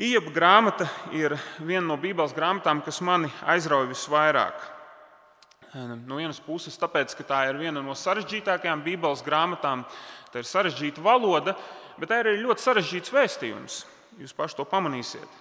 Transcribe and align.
Ieba 0.00 0.30
grāmata 0.32 0.86
ir 1.12 1.34
viena 1.60 1.84
no 1.90 1.98
Bībeles 2.00 2.32
grāmatām, 2.32 2.78
kas 2.80 3.02
mani 3.04 3.28
aizrauja 3.44 3.90
visvairāk. 3.90 4.62
No 6.08 6.16
vienas 6.16 6.40
puses, 6.40 6.78
tāpēc, 6.80 7.12
ka 7.18 7.26
tā 7.28 7.42
ir 7.50 7.60
viena 7.60 7.82
no 7.84 7.92
sarežģītākajām 7.92 8.80
Bībeles 8.86 9.20
grāmatām, 9.26 9.84
tā 10.32 10.40
ir 10.40 10.48
sarežģīta 10.48 11.04
valoda, 11.04 11.52
bet 12.00 12.08
tā 12.08 12.22
ir 12.22 12.32
arī 12.32 12.40
ļoti 12.46 12.64
sarežģīts 12.64 13.12
vēstījums. 13.12 13.78
Jūs 14.24 14.32
paši 14.40 14.56
to 14.62 14.64
pamanīsiet. 14.72 15.38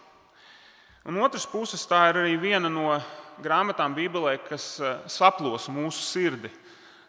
Un 1.08 1.24
otrs 1.24 1.48
puses, 1.48 1.88
tā 1.88 2.10
ir 2.12 2.20
arī 2.26 2.36
viena 2.44 2.68
no 2.68 3.00
grāmatām 3.40 3.96
Bībelē, 3.96 4.36
kas 4.44 4.74
eh, 4.84 4.98
saplos 5.08 5.72
mūsu 5.72 6.04
sirdi. 6.04 6.52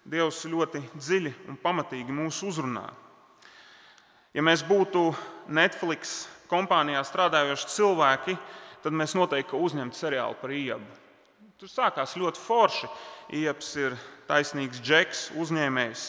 Dievs 0.07 0.45
ļoti 0.47 0.87
dziļi 0.95 1.35
un 1.51 1.59
pamatīgi 1.59 2.15
mūs 2.15 2.45
uzrunā. 2.47 2.87
Ja 4.39 4.47
mēs 4.47 4.63
būtu 4.63 5.11
Netflix 5.51 6.29
kompānijā 6.51 7.03
strādājoši 7.07 7.71
cilvēki, 7.77 8.37
tad 8.85 8.97
mēs 8.97 9.15
noteikti 9.17 9.59
uzņemtu 9.59 9.97
seriālu 9.97 10.37
par 10.41 10.55
iebu. 10.55 10.99
Tur 11.61 11.69
sākās 11.69 12.17
ļoti 12.17 12.41
forši. 12.41 12.89
Ieps 13.37 13.75
ir 13.79 13.97
taisnīgs 14.31 14.81
džeks, 14.81 15.27
uzņēmējs. 15.39 16.05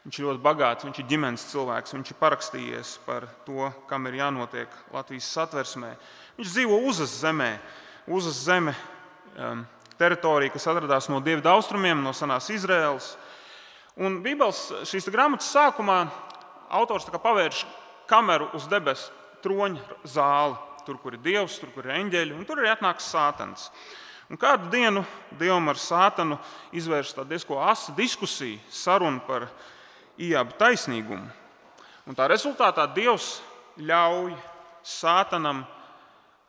Viņš 0.00 0.16
ir 0.18 0.26
ļoti 0.26 0.42
bagāts, 0.42 0.86
viņš 0.86 0.98
ir 1.02 1.06
ģimenes 1.10 1.44
cilvēks, 1.50 1.92
viņš 1.94 2.10
ir 2.10 2.18
parakstījies 2.18 2.94
par 3.04 3.26
to, 3.44 3.68
kam 3.88 4.08
ir 4.08 4.16
jānotiek 4.18 4.72
Latvijas 4.94 5.28
satversmē. 5.36 5.92
Viņš 6.38 6.54
dzīvo 6.54 6.80
Uzas 6.88 7.18
zemē, 7.20 7.50
Uzas 8.10 8.40
zeme, 8.46 8.72
um, 9.36 9.62
teritorija, 10.00 10.54
kas 10.54 10.66
atrodas 10.72 11.10
no 11.12 11.20
dienvidu 11.20 11.52
austrumiem, 11.52 12.00
no 12.02 12.14
senās 12.16 12.48
Izraēlas. 12.50 13.12
Un 14.00 14.22
Bībeles 14.24 14.64
šīs 14.88 15.10
grāmatas 15.12 15.52
sākumā 15.52 16.00
autors 16.72 17.06
pavērš 17.12 17.66
kameru 18.10 18.48
uz 18.56 18.66
debesu 18.72 19.12
troņa 19.44 19.98
zāli, 20.04 20.56
tur, 20.86 20.98
kur 21.02 21.16
ir 21.16 21.24
dievs, 21.24 21.58
tur, 21.60 21.72
kur 21.74 21.86
ir 21.86 21.96
eņģeļi, 21.98 22.36
un 22.36 22.46
tur 22.48 22.62
arī 22.62 22.70
atnāks 22.72 23.10
sātans. 23.12 23.70
Un 24.30 24.38
kādu 24.38 24.70
dienu 24.70 25.02
Dievam 25.40 25.72
ar 25.72 25.78
sātanu 25.80 26.38
izvērst 26.76 27.18
diezgan 27.26 27.64
asa 27.66 27.94
diskusija, 27.96 28.60
saruna 28.70 29.18
par 29.26 29.48
iebu 30.20 30.54
taisnīgumu. 30.60 31.26
Un 32.06 32.16
tā 32.16 32.28
rezultātā 32.30 32.86
Dievs 32.94 33.40
ļauj 33.78 34.36
sātanam 34.86 35.64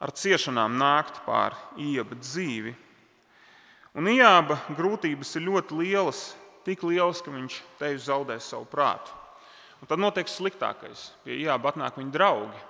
ar 0.01 0.13
ciešanām 0.13 0.77
nākt 0.77 1.23
pāri 1.25 1.89
iebu 1.93 2.17
dzīvi. 2.21 2.75
Un 3.97 4.07
ieaba 4.07 4.59
grūtības 4.77 5.35
ir 5.35 5.47
ļoti 5.49 5.77
lielas, 5.81 6.21
tik 6.65 6.85
lielas, 6.87 7.19
ka 7.21 7.33
viņš 7.33 7.57
te 7.79 7.91
zaudēs 7.99 8.47
savu 8.53 8.69
prātu. 8.71 9.11
Un 9.81 9.89
tad 9.89 9.99
notiek 9.99 10.29
sliktākais. 10.29 11.09
Pie 11.25 11.41
ieaba 11.41 11.71
atnāk 11.71 11.97
viņa 11.97 12.13
draugi. 12.13 12.61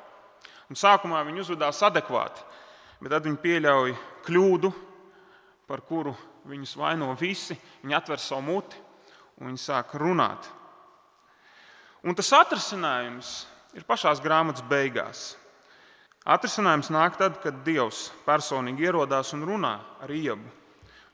Un 0.71 0.77
sākumā 0.79 1.19
viņi 1.27 1.41
uzvedās 1.43 1.81
adekvāti, 1.83 2.45
bet 3.03 3.11
tad 3.11 3.25
viņi 3.27 3.39
pieļauj 3.43 3.91
kļūdu, 4.23 4.69
par 5.67 5.81
kuru 5.83 6.13
viņus 6.47 6.77
vaino 6.79 7.09
visi. 7.19 7.57
Viņi 7.81 7.97
atver 7.97 8.21
savu 8.23 8.45
muti 8.47 8.79
un 9.41 9.49
viņi 9.49 9.59
sāk 9.59 9.97
runāt. 9.99 10.47
Un 12.07 12.15
tas 12.15 12.31
atrisinājums 12.39 13.33
ir 13.75 13.83
pašā 13.83 14.15
grāmatas 14.23 14.63
beigās. 14.71 15.25
Atrisinājums 16.23 16.93
nāk 16.93 17.19
tad, 17.19 17.41
kad 17.43 17.59
Dievs 17.67 18.07
personīgi 18.23 18.87
ierodās 18.87 19.35
un 19.35 19.43
runā 19.51 19.75
ar 19.99 20.15
iebu. 20.15 20.47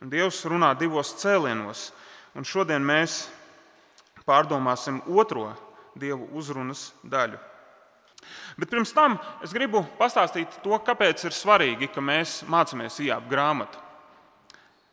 Un 0.06 0.14
Dievs 0.14 0.46
runā 0.46 0.76
divos 0.78 1.16
cēlienos, 1.18 1.90
un 2.38 2.46
šodien 2.46 2.86
mēs 2.86 3.24
pārdomāsim 4.22 5.02
otro 5.10 5.50
Dieva 5.98 6.30
uzrunas 6.38 6.92
daļu. 7.02 7.42
Bet 8.58 8.72
pirms 8.72 8.94
tam 8.96 9.18
es 9.46 9.54
gribu 9.56 9.84
pastāstīt 10.00 10.60
to, 10.64 10.78
kāpēc 10.84 11.28
ir 11.28 11.36
svarīgi, 11.36 11.92
ka 11.94 12.02
mēs 12.02 12.42
mācāmies 12.50 13.02
ijābu 13.04 13.30
grāmatu. 13.32 13.84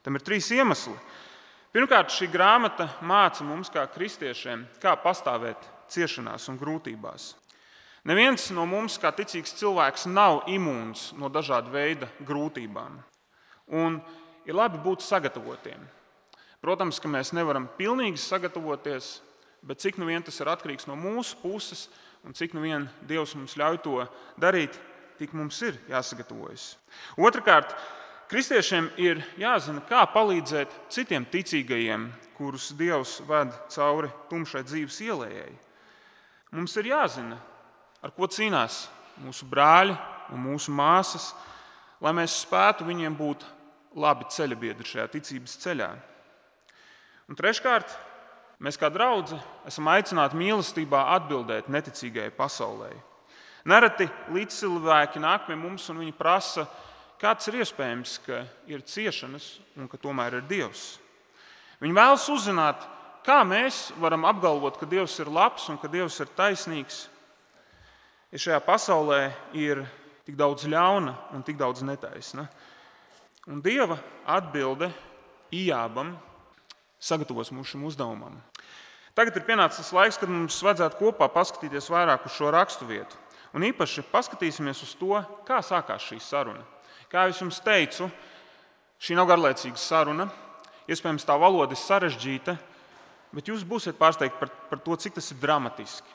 Tam 0.04 0.18
ir 0.18 0.24
trīs 0.24 0.50
iemesli. 0.52 0.96
Pirmkārt, 1.74 2.12
šī 2.14 2.28
grāmata 2.30 2.90
māca 3.02 3.42
mums, 3.42 3.70
kā 3.72 3.82
kristiešiem, 3.90 4.66
kā 4.82 4.92
pastāvēt 5.00 5.64
ciešanās 5.90 6.46
un 6.52 6.60
grūtībās. 6.60 7.32
Neviens 8.04 8.50
no 8.52 8.66
mums, 8.68 8.98
kā 9.00 9.08
ticīgs 9.16 9.56
cilvēks, 9.56 10.04
nav 10.12 10.42
imūns 10.52 11.14
no 11.16 11.30
dažāda 11.32 11.72
veida 11.72 12.10
grūtībām. 12.28 12.98
Un 13.80 13.96
ir 14.44 14.58
labi 14.58 14.78
būt 14.84 15.02
sagatavotiem. 15.02 15.80
Protams, 16.60 17.00
ka 17.00 17.08
mēs 17.08 17.32
nevaram 17.36 17.66
pilnīgi 17.78 18.20
sagatavoties, 18.20 19.18
bet 19.64 19.80
cik 19.80 19.96
nu 19.96 20.08
vien 20.08 20.22
tas 20.24 20.36
ir 20.40 20.52
atkarīgs 20.52 20.86
no 20.88 20.98
mūsu 21.00 21.40
puses, 21.40 21.88
un 22.24 22.32
cik 22.32 22.54
nu 22.56 22.64
vien 22.64 22.88
Dievs 23.04 23.34
mums 23.36 23.56
ļauj 23.60 23.80
to 23.84 24.00
darīt, 24.40 24.76
tik 25.18 25.34
mums 25.36 25.60
ir 25.62 25.76
jāsagatavojas. 25.90 26.74
Otrakārt, 27.20 27.74
kristiešiem 28.30 28.90
ir 28.98 29.22
jāzina, 29.38 29.82
kā 29.86 30.02
palīdzēt 30.10 30.72
citiem 30.92 31.26
ticīgajiem, 31.30 32.08
kurus 32.34 32.72
Dievs 32.76 33.20
ved 33.28 33.52
cauri 33.70 34.10
tumšai 34.30 34.64
dzīves 34.66 35.00
ielējai. 35.04 35.52
Mums 36.54 36.74
ir 36.80 36.90
jāzina, 36.92 37.38
ar 38.02 38.12
ko 38.14 38.28
cīnās 38.30 38.86
mūsu 39.22 39.46
brāļi 39.50 39.94
un 40.34 40.42
mūsu 40.42 40.72
māsas, 40.74 41.32
lai 42.02 42.14
mēs 42.16 42.40
spētu 42.44 42.86
viņiem 42.86 43.14
būt 43.18 43.44
labi 43.98 44.26
ceļabiedri 44.30 44.86
šajā 44.88 45.06
ticības 45.12 45.56
ceļā. 45.62 45.90
Un 47.30 47.38
treškārt, 47.38 47.92
Mēs 48.62 48.78
kā 48.78 48.90
draugi 48.92 49.36
esam 49.66 49.88
aicināti 49.90 50.38
mīlestībā 50.38 51.00
atbildēt 51.16 51.70
neticīgajai 51.72 52.32
pasaulē. 52.36 52.90
Nereti 53.66 54.06
līdzcilvēki 54.34 55.22
nāk 55.22 55.48
pie 55.48 55.56
mums 55.58 55.88
un 55.90 56.02
viņi 56.02 56.14
prasa, 56.14 56.66
kāds 57.20 57.48
ir 57.48 57.62
iespējams, 57.62 58.18
ka 58.26 58.44
ir 58.70 58.84
ciešanas 58.84 59.48
un 59.80 59.88
ka 59.90 59.98
tomēr 59.98 60.38
ir 60.38 60.46
Dievs. 60.48 60.84
Viņi 61.80 61.96
vēlas 61.96 62.28
uzzināt, 62.30 62.84
kā 63.26 63.40
mēs 63.48 63.88
varam 64.00 64.26
apgalvot, 64.28 64.78
ka 64.78 64.86
Dievs 64.86 65.16
ir 65.24 65.32
labs 65.32 65.66
un 65.72 65.80
ka 65.80 65.90
Dievs 65.90 66.20
ir 66.22 66.30
taisnīgs, 66.36 67.06
ja 68.30 68.42
šajā 68.46 68.60
pasaulē 68.66 69.22
ir 69.56 69.82
tik 70.24 70.36
daudz 70.38 70.68
ļauna 70.70 71.16
un 71.34 71.42
tik 71.44 71.58
daudz 71.58 71.82
netaisna. 71.84 72.46
Un 73.50 73.64
Dieva 73.64 73.98
atbilde 74.30 74.92
Ijābam 75.52 76.14
sagatavos 77.04 77.52
mūsu 77.52 77.74
šim 77.74 77.84
uzdevumam. 77.88 78.38
Tagad 79.14 79.36
ir 79.38 79.44
pienācis 79.46 79.92
laiks, 79.94 80.18
kad 80.18 80.30
mums 80.32 80.56
vajadzētu 80.64 80.98
kopā 80.98 81.28
paskatīties 81.30 81.90
vairāk 81.92 82.24
uz 82.26 82.34
šo 82.34 82.50
raksturvietu. 82.54 83.20
Un 83.54 83.62
īpaši 83.68 84.02
paskatīsimies 84.10 84.80
uz 84.82 84.94
to, 84.98 85.20
kā 85.46 85.60
sākās 85.62 86.02
šī 86.08 86.18
saruna. 86.18 86.64
Kā 87.12 87.28
jau 87.28 87.44
jums 87.44 87.60
teicu, 87.62 88.08
šī 88.98 89.14
nav 89.14 89.28
garlaicīga 89.30 89.78
saruna. 89.78 90.26
Iespējams, 90.90 91.24
tā 91.24 91.36
valoda 91.38 91.76
ir 91.76 91.80
sarežģīta, 91.80 92.56
bet 93.32 93.48
jūs 93.48 93.62
būsiet 93.64 93.96
pārsteigti 94.00 94.40
par, 94.40 94.50
par 94.72 94.82
to, 94.82 94.98
cik 94.98 95.14
tas 95.16 95.30
ir 95.30 95.38
dramatiski. 95.40 96.10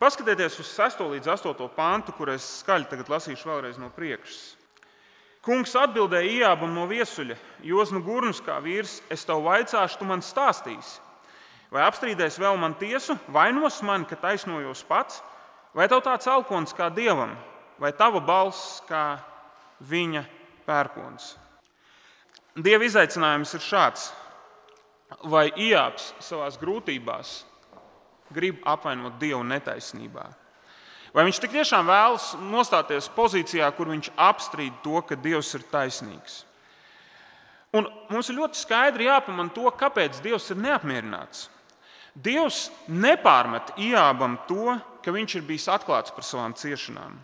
Paskatieties 0.00 0.56
uz 0.62 0.70
6 0.72 1.04
līdz 1.12 1.28
8 1.36 1.68
pāntu, 1.76 2.14
kur 2.16 2.32
es 2.32 2.46
skaļi 2.62 3.04
lasīšu 3.04 3.50
vēlreiz 3.50 3.78
no 3.82 3.92
priekšas. 3.94 4.57
Kungs 5.48 5.72
atbildēja 5.80 6.28
Ijābam 6.28 6.74
no 6.76 6.82
viesuļa: 6.90 7.38
Joznu 7.64 8.02
gurnus 8.04 8.42
kā 8.44 8.58
vīrs, 8.60 8.98
es 9.08 9.22
tev 9.24 9.46
vaicāšu, 9.46 9.96
tu 9.96 10.08
man 10.08 10.20
stāstīsi. 10.20 10.98
Vai 11.72 11.86
apstrīdēs 11.86 12.36
vēl 12.40 12.56
man 12.60 12.74
tiesu, 12.76 13.16
vainos 13.32 13.78
man, 13.84 14.04
ka 14.04 14.16
taisnojos 14.20 14.82
pats, 14.88 15.22
vai 15.72 15.88
tev 15.88 16.02
tāds 16.04 16.28
alkons 16.28 16.76
kā 16.76 16.90
dievam, 16.92 17.32
vai 17.80 17.94
tava 17.96 18.20
balss 18.20 18.82
kā 18.88 19.22
viņa 19.88 20.26
pērkons? 20.68 21.30
Dieva 22.58 22.84
izaicinājums 22.84 23.54
ir 23.56 23.64
šāds. 23.64 24.08
Vai 25.24 25.46
Ijāps 25.56 26.10
savā 26.20 26.50
grūtībās 26.60 27.38
grib 28.36 28.60
apvainot 28.68 29.16
Dievu 29.20 29.40
netaisnībā? 29.48 30.26
Vai 31.14 31.24
viņš 31.24 31.40
tik 31.40 31.54
tiešām 31.56 31.88
vēlas 31.88 32.32
nostāties 32.50 33.08
pozīcijā, 33.16 33.68
kur 33.76 33.88
viņš 33.92 34.10
apstrīd 34.16 34.82
to, 34.84 35.00
ka 35.06 35.16
Dievs 35.16 35.54
ir 35.56 35.64
taisnīgs? 35.72 36.42
Un 37.76 37.88
mums 38.08 38.28
ir 38.30 38.38
ļoti 38.38 38.60
skaidri 38.60 39.08
jāpamana 39.08 39.52
to, 39.52 39.68
kāpēc 39.76 40.20
Dievs 40.24 40.50
ir 40.52 40.60
neapmierināts. 40.60 41.48
Dievs 42.18 42.68
nepārmet 42.88 43.74
Ijābam 43.78 44.38
to, 44.48 44.76
ka 45.04 45.12
viņš 45.14 45.38
ir 45.38 45.44
bijis 45.48 45.68
atklāts 45.70 46.14
par 46.14 46.26
savām 46.26 46.56
ciešanām. 46.56 47.18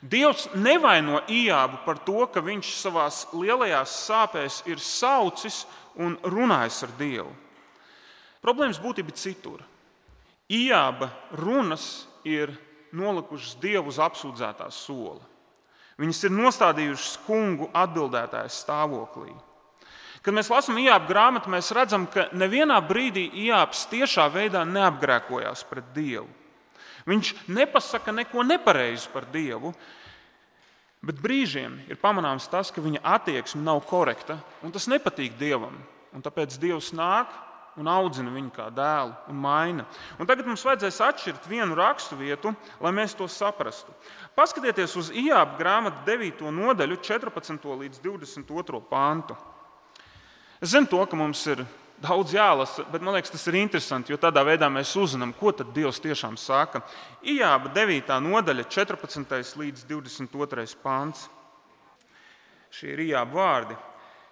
Dievs 0.00 0.46
nevaino 0.54 1.20
Ijābu 1.28 1.82
par 1.84 2.00
to, 2.06 2.24
ka 2.32 2.42
viņš 2.44 2.70
savā 2.78 3.08
lielajās 3.36 3.98
sāpēs 4.06 4.62
ir 4.70 4.80
saucis 4.80 5.64
un 6.00 6.16
runājis 6.22 6.82
ar 6.86 6.94
Dievu. 6.98 7.34
Problēmas 8.40 8.80
būtība 8.80 9.12
ir 9.12 9.20
citur. 9.20 9.64
Ijāba 10.50 11.10
runas 11.36 12.06
ir 12.24 12.54
nolikušas 12.96 13.56
Dievu 13.62 13.92
uz 13.92 14.00
apsūdzētā 14.02 14.70
sola. 14.74 15.22
Viņas 16.00 16.24
ir 16.24 16.34
nostādījušas 16.34 17.18
kungu 17.26 17.68
atbildētājas 17.76 18.62
stāvoklī. 18.64 19.34
Kad 20.24 20.36
mēs 20.36 20.50
lasām 20.52 20.78
Ijāba 20.80 21.08
grāmatu, 21.08 21.52
mēs 21.52 21.70
redzam, 21.76 22.06
ka 22.08 22.28
nevienā 22.36 22.76
brīdī 22.84 23.26
Ijāps 23.46 23.86
tiešā 23.92 24.26
veidā 24.32 24.64
neapgrēkojās 24.68 25.64
pret 25.68 25.92
Dievu. 25.96 26.28
Viņš 27.08 27.32
nepasaka 27.48 28.12
neko 28.12 28.44
nepareizu 28.44 29.08
par 29.12 29.28
Dievu, 29.32 29.72
Bet 31.00 31.16
brīžiem 31.16 31.78
ir 31.88 31.96
pamanāms 31.96 32.44
tas, 32.52 32.68
ka 32.68 32.82
viņa 32.84 33.00
attieksme 33.16 33.62
nav 33.64 33.80
korekta, 33.88 34.36
un 34.60 34.72
tas 34.72 34.84
nepatīk 34.90 35.38
Dievam. 35.40 35.78
Un 36.12 36.20
tāpēc 36.20 36.58
Dievs 36.60 36.90
nāk 36.92 37.30
un 37.80 37.88
audzina 37.90 38.32
viņu 38.32 38.52
kā 38.54 38.68
dēlu 38.74 39.14
un 39.32 39.38
maina. 39.40 39.86
Un 40.20 40.28
tagad 40.28 40.48
mums 40.48 40.64
vajadzēs 40.66 41.00
atšķirt 41.06 41.48
vienu 41.50 41.76
raksturvietu, 41.78 42.52
lai 42.80 42.92
mēs 42.96 43.16
to 43.16 43.28
saprastu. 43.30 43.94
Paskatieties 44.36 44.96
uz 45.00 45.10
Ijāba 45.10 45.58
grāmatu 45.58 46.04
9. 46.06 46.46
nodaļu, 46.54 47.00
14. 47.00 47.68
līdz 47.84 48.02
22. 48.04 48.82
pāntu. 48.90 49.36
Es 50.60 50.74
zinu, 50.74 50.90
to, 50.92 51.00
ka 51.08 51.16
mums 51.16 51.40
ir 51.48 51.64
daudz 52.00 52.32
jālasa, 52.36 52.84
bet 52.92 53.02
man 53.04 53.16
liekas, 53.16 53.32
tas 53.32 53.44
ir 53.48 53.58
interesanti, 53.60 54.12
jo 54.12 54.18
tādā 54.20 54.42
veidā 54.44 54.68
mēs 54.72 54.92
uzzinām, 54.96 55.32
ko 55.36 55.52
tad 55.56 55.72
Dievs 55.76 56.00
tiešām 56.00 56.36
saka. 56.40 56.82
Ijāba 57.24 57.72
9. 57.76 58.16
nodaļa, 58.24 58.64
14. 58.68 59.56
līdz 59.60 59.84
22. 59.88 60.66
pāns. 60.84 61.28
Šie 62.70 62.94
ir 62.94 63.08
Ijāba 63.08 63.40
vārdi. 63.40 63.76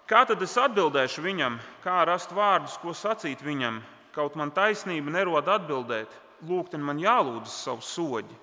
Kā 0.08 0.22
tad 0.25 0.40
es 0.40 0.55
atbildēšu 0.56 1.20
viņam, 1.20 1.58
kā 1.84 1.99
rast 2.08 2.31
vārdus, 2.32 2.78
ko 2.81 2.94
sacīt 2.96 3.43
viņam? 3.44 3.82
Kaut 4.14 4.38
man 4.40 4.49
taisnība 4.56 5.12
nerod 5.12 5.50
atbildēt, 5.52 6.08
lūgt, 6.49 6.78
man 6.81 6.96
jālūdz 7.02 7.52
savu 7.52 7.84
soļu. 7.84 8.38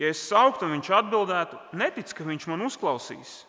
Ja 0.00 0.08
es 0.08 0.22
sauktu, 0.30 0.64
un 0.64 0.78
viņš 0.78 0.90
atbildētu, 1.02 1.60
netic, 1.76 2.14
ka 2.16 2.24
viņš 2.24 2.48
man 2.48 2.64
uzklausīs. 2.64 3.42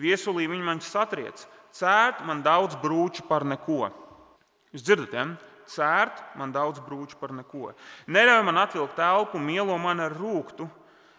Viesulī 0.00 0.48
viņa 0.48 0.64
man 0.64 0.80
satriec, 0.80 1.44
cērt 1.76 2.24
man 2.24 2.40
daudz 2.40 2.80
brūču 2.80 3.28
par 3.28 3.44
neko. 3.44 3.90
Jūs 4.72 4.88
dzirdat, 4.88 5.12
ja? 5.12 5.28
cērt 5.68 6.24
man 6.40 6.56
daudz 6.56 6.80
brūču 6.80 7.20
par 7.20 7.36
neko. 7.36 7.74
Neļauj 8.08 8.44
man 8.48 8.64
atvilkt 8.64 9.00
elpu, 9.02 9.36
mielo 9.36 9.76
man 9.76 10.00
ar 10.00 10.16
rūkstu. 10.16 10.70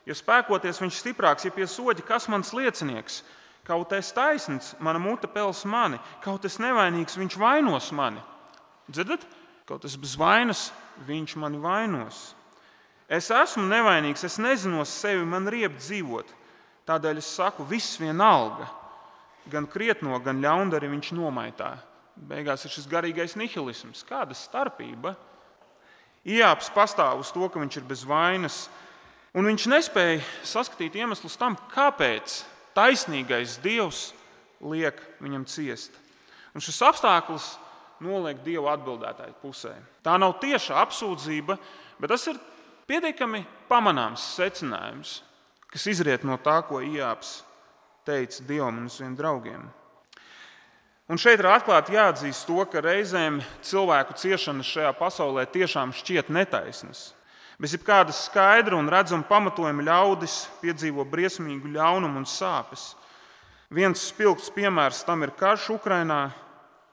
Ja 0.07 0.17
spēkoties 0.17 0.81
viņš 0.81 1.03
stiprāks, 1.03 1.45
ja 1.45 1.53
pie 1.53 1.69
soļa, 1.69 2.01
kas 2.07 2.25
mans 2.31 2.55
liecinieks? 2.57 3.21
Kaut 3.67 3.91
es 3.91 4.13
taisnīgs, 4.15 4.77
mana 4.79 4.99
mute 5.01 5.27
pels 5.27 5.65
mani, 5.67 5.99
kaut 6.23 6.45
es 6.47 6.55
nevainīgs, 6.63 7.17
viņš 7.19 7.35
vainos 7.41 7.91
mani. 7.91 8.21
Dzirdat? 8.87 9.25
Kaut 9.67 9.83
es 9.83 9.97
bez 9.99 10.13
vainas, 10.15 10.69
viņš 11.03 11.35
mani 11.41 11.59
vainos. 11.59 12.29
Es 13.11 13.27
esmu 13.31 13.65
nevainīgs, 13.67 14.23
es 14.23 14.39
nezinu 14.39 14.85
sevi, 14.87 15.27
man 15.27 15.51
riep 15.51 15.75
dzīvot. 15.81 16.31
Tādēļ 16.87 17.19
es 17.19 17.33
saku, 17.35 17.67
viss 17.67 17.99
vienalga. 17.99 18.69
Gan 19.51 19.67
krietno, 19.67 20.15
gan 20.23 20.39
ļaundari 20.43 20.87
viņš 20.91 21.11
nomaitā. 21.15 21.73
Beigās 22.15 22.63
ir 22.63 22.71
šis 22.71 22.87
garīgais 22.87 23.35
nihilisms. 23.39 24.05
Kāda 24.07 24.35
starpība? 24.35 25.17
Iāps 26.27 26.71
pastāv 26.75 27.19
uz 27.19 27.31
to, 27.35 27.47
ka 27.51 27.59
viņš 27.59 27.79
ir 27.79 27.87
bez 27.87 28.03
vainas, 28.07 28.65
un 29.35 29.47
viņš 29.47 29.67
nespēja 29.71 30.23
saskatīt 30.47 30.95
iemeslus 30.99 31.35
tam, 31.39 31.55
kāpēc 31.71 32.41
taisnīgais 32.77 33.57
Dievs 33.63 34.11
liek 34.61 34.99
viņam 35.21 35.45
ciest. 35.49 35.95
Un 36.53 36.63
šis 36.63 36.79
apstākļus 36.87 37.47
noliek 38.05 38.39
Dieva 38.45 38.75
atbildētāju 38.75 39.35
pusē. 39.41 39.73
Tā 40.05 40.17
nav 40.21 40.37
tieša 40.41 40.77
apsūdzība, 40.85 41.57
bet 41.97 42.13
tas 42.13 42.27
ir 42.29 42.39
pietiekami 42.89 43.43
pamanāms 43.69 44.23
secinājums, 44.37 45.19
kas 45.73 45.89
izriet 45.89 46.23
no 46.27 46.37
tā, 46.41 46.59
ko 46.65 46.81
Iāps 46.81 47.41
teica 48.07 48.45
Dievam 48.47 48.85
un 48.85 48.89
saviem 48.93 49.17
draugiem. 49.17 49.67
Un 51.07 51.19
šeit 51.19 51.39
ir 51.39 51.47
atklāti 51.47 51.95
jāatzīst 51.95 52.47
to, 52.49 52.63
ka 52.67 52.83
reizēm 52.83 53.39
cilvēku 53.63 54.17
ciešanas 54.19 54.67
šajā 54.67 54.89
pasaulē 54.99 55.45
tiešām 55.47 55.93
šķiet 55.95 56.31
netaisnas. 56.35 57.13
Bez 57.57 57.73
jebkādas 57.73 58.19
skaidra 58.27 58.77
un 58.77 58.89
redzama 58.89 59.25
pamatojuma 59.25 59.81
ļaudis 59.87 60.43
piedzīvo 60.61 61.01
briesmīgu 61.09 61.71
ļaunumu 61.73 62.21
un 62.21 62.27
sāpes. 62.29 62.91
Viens 63.73 64.03
spilgts 64.11 64.51
piemērs 64.53 64.99
tam 65.07 65.25
ir 65.25 65.33
karš 65.33 65.71
Ukrajinā 65.73 66.19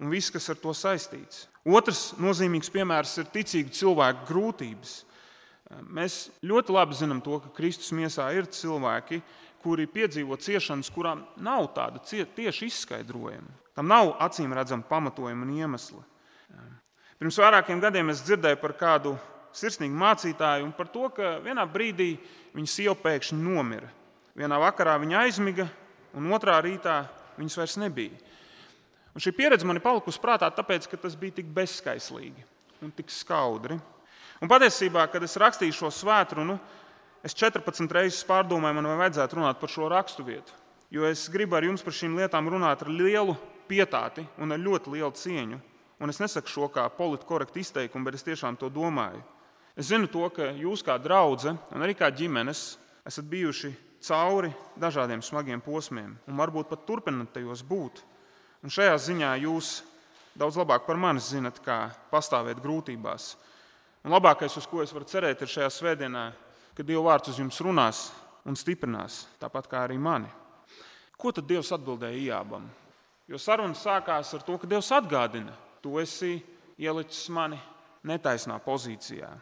un 0.01 0.09
viss, 0.09 0.33
kas 0.33 0.49
ar 0.49 0.57
to 0.63 0.73
saistīts. 0.73 1.45
Otrs 1.69 2.15
nozīmīgs 2.17 2.73
piemērs 2.73 3.13
ir 3.21 3.29
ticīgu 3.35 3.75
cilvēku 3.77 4.25
grūtības. 4.31 4.95
Mēs 5.85 6.17
ļoti 6.45 6.73
labi 6.73 6.97
zinām 6.97 7.21
to, 7.25 7.43
ka 7.45 7.53
Kristus 7.57 7.93
miesā 7.97 8.31
ir 8.33 8.49
cilvēki, 8.49 9.21
kuri 9.65 9.85
piedzīvo 9.89 10.41
ciešanas, 10.41 10.89
kurām 10.93 11.27
nav 11.45 11.71
tāda 11.77 12.01
tieši 12.05 12.71
izskaidrojuma. 12.73 13.53
Tam 13.77 13.89
nav 13.93 14.15
acīm 14.25 14.53
redzama 14.57 14.89
pamatojuma 14.89 15.45
un 15.45 15.55
iemesla. 15.61 16.03
Pirms 17.21 17.37
vairākiem 17.41 17.85
gadiem 17.85 18.13
es 18.13 18.25
dzirdēju 18.25 18.61
par 18.65 18.77
kādu 18.81 19.15
sirsnīgu 19.55 19.97
mācītāju 19.99 20.67
un 20.67 20.73
par 20.75 20.91
to, 20.93 21.09
ka 21.15 21.39
vienā 21.45 21.65
brīdī 21.71 22.15
viņa 22.55 22.71
sieva 22.71 22.97
pēkšņi 22.99 23.39
nomira. 23.39 23.91
Vienā 24.35 24.59
vakarā 24.59 24.97
viņa 24.99 25.21
aizmiga, 25.23 25.69
un 26.15 26.33
otrā 26.35 26.59
rītā 26.65 27.05
viņas 27.39 27.59
vairs 27.61 27.77
nebija. 27.83 28.19
Un 29.15 29.23
šī 29.23 29.31
pieredze 29.37 29.67
man 29.67 29.79
ir 29.79 29.85
palikusi 29.85 30.19
prātā, 30.23 30.49
tāpēc, 30.51 30.89
ka 30.91 30.99
tas 30.99 31.15
bija 31.19 31.37
tik 31.37 31.51
bezskaislīgi 31.55 32.43
un 32.83 32.91
tik 32.95 33.13
skaudri. 33.15 33.79
Un 34.43 34.51
patiesībā, 34.51 35.07
kad 35.13 35.23
es 35.23 35.39
rakstīju 35.39 35.77
šo 35.77 35.91
svētkrunu, 35.95 36.59
es 37.25 37.37
14 37.39 37.95
reizes 37.95 38.27
pārdomāju, 38.27 38.81
man 38.81 38.91
vajadzētu 38.99 39.39
runāt 39.39 39.61
par 39.61 39.71
šo 39.71 39.87
raksturvietu. 39.93 40.59
Jo 40.93 41.07
es 41.09 41.29
gribu 41.33 41.57
ar 41.57 41.65
jums 41.65 41.83
par 41.83 41.95
šīm 41.95 42.19
lietām 42.19 42.51
runāt 42.51 42.83
ar 42.85 42.91
lielu 42.91 43.37
pietāti 43.71 44.27
un 44.43 44.53
ar 44.53 44.61
ļoti 44.61 44.93
lielu 44.97 45.15
cieņu. 45.17 45.61
Un 46.03 46.11
es 46.11 46.19
nesaku 46.21 46.51
šo 46.51 46.69
kā 46.75 46.85
politiski 46.93 47.31
korektu 47.31 47.63
izteikumu, 47.63 48.05
bet 48.05 48.19
es 48.19 48.27
tiešām 48.27 48.59
to 48.59 48.69
domāju. 48.69 49.23
Es 49.75 49.89
zinu 49.91 50.07
to, 50.07 50.23
ka 50.31 50.53
jūs 50.55 50.85
kā 50.87 50.95
draudzene 51.03 51.59
un 51.75 51.83
arī 51.83 51.97
kā 51.99 52.07
ģimenes 52.15 52.77
esat 53.07 53.27
bijuši 53.27 53.73
cauri 54.05 54.53
dažādiem 54.79 55.23
smagiem 55.25 55.63
posmiem, 55.65 56.13
un 56.29 56.39
varbūt 56.39 56.69
pat 56.71 56.85
turpināt 56.87 57.33
tajos 57.35 57.65
būt. 57.67 58.03
Un 58.63 58.73
šajā 58.73 58.95
ziņā 59.09 59.33
jūs 59.43 59.81
daudz 60.39 60.59
labāk 60.61 60.87
par 60.87 60.99
mani 61.01 61.23
zinat, 61.23 61.59
kā 61.65 61.89
pastāvēt 62.13 62.61
grūtībās. 62.63 63.35
Un 64.05 64.15
labākais, 64.15 64.55
uz 64.61 64.69
ko 64.69 64.83
es 64.85 64.93
varu 64.95 65.09
cerēt, 65.09 65.43
ir 65.43 65.51
šajā 65.51 65.71
svētdienā, 65.73 66.25
kad 66.77 66.87
Dieva 66.87 67.03
vārds 67.09 67.33
uz 67.33 67.41
jums 67.41 67.61
runās 67.65 68.05
un 68.45 68.59
stiprinās, 68.59 69.25
tāpat 69.41 69.69
kā 69.71 69.85
arī 69.87 69.97
mani. 69.99 70.29
Ko 71.19 71.33
tad 71.33 71.49
Dievs 71.49 71.73
atbildēja 71.75 72.21
Ijābam? 72.21 72.69
Jo 73.31 73.41
saruna 73.41 73.75
sākās 73.79 74.35
ar 74.37 74.45
to, 74.45 74.59
ka 74.61 74.69
Dievs 74.69 74.93
atgādina, 74.93 75.55
tu 75.81 75.97
esi 76.03 76.37
ielicis 76.79 77.27
mani 77.33 77.59
netaisnā 78.05 78.59
pozīcijā. 78.65 79.33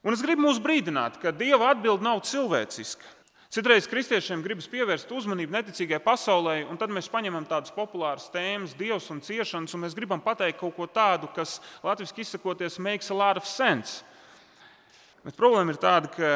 Un 0.00 0.16
es 0.16 0.22
gribu 0.24 0.46
mūs 0.46 0.60
brīdināt, 0.62 1.18
ka 1.20 1.32
Dieva 1.34 1.74
atbilde 1.74 2.06
nav 2.06 2.22
cilvēciska. 2.24 3.18
Citreiz 3.50 3.88
kristiešiem 3.90 4.44
gribas 4.44 4.68
pievērst 4.70 5.10
uzmanību 5.10 5.52
neticīgai 5.56 5.98
pasaulē, 6.04 6.60
un 6.70 6.78
tad 6.78 6.92
mēs 6.94 7.08
paņemam 7.10 7.48
tādas 7.50 7.72
populāras 7.74 8.28
tēmas, 8.30 8.76
dievs 8.78 9.08
un 9.10 9.18
ciešanas, 9.26 9.74
un 9.74 9.82
mēs 9.82 9.96
gribam 9.98 10.22
pateikt 10.22 10.60
kaut 10.60 10.76
ko 10.76 10.86
tādu, 10.86 11.26
kas 11.34 11.56
latviešu 11.82 12.22
izsakoties 12.22 12.78
makes 12.78 13.10
a 13.10 13.16
lot 13.18 13.40
of 13.40 13.48
sense. 13.50 14.04
Bet 15.26 15.34
problēma 15.36 15.74
ir 15.74 15.80
tāda, 15.82 16.12
ka 16.14 16.30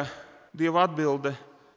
Dieva 0.55 0.83
atbilde 0.85 1.31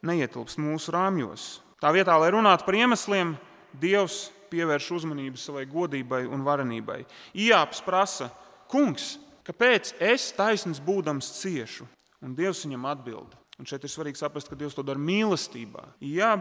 neietilpst 0.05 0.59
mūsu 0.59 0.91
rāmjos. 0.93 1.47
Tā 1.79 1.89
vietā, 1.95 2.19
lai 2.19 2.29
runātu 2.35 2.67
par 2.67 2.75
iemesliem, 2.75 3.33
Dievs 3.79 4.27
pievērš 4.51 4.91
uzmanību 4.99 5.39
savai 5.39 5.63
godībai 5.71 6.25
un 6.27 6.43
varenībai. 6.43 6.99
Ijāps 7.31 7.81
prasa, 7.85 8.27
kungs, 8.69 9.15
Kāpēc 9.49 9.95
es 9.97 10.27
taisnīgs 10.37 10.77
būdams 10.85 11.31
ciešu? 11.39 11.87
Un 12.21 12.35
Dievs 12.37 12.61
viņam 12.67 12.83
atbild. 12.91 13.33
Un 13.57 13.65
šeit 13.65 13.81
ir 13.81 13.89
svarīgi 13.89 14.21
saprast, 14.21 14.51
ka 14.51 14.57
Dievs 14.59 14.75
to 14.77 14.83
dara 14.85 15.01
mīlestībā. 15.01 15.87
Jā, 16.05 16.35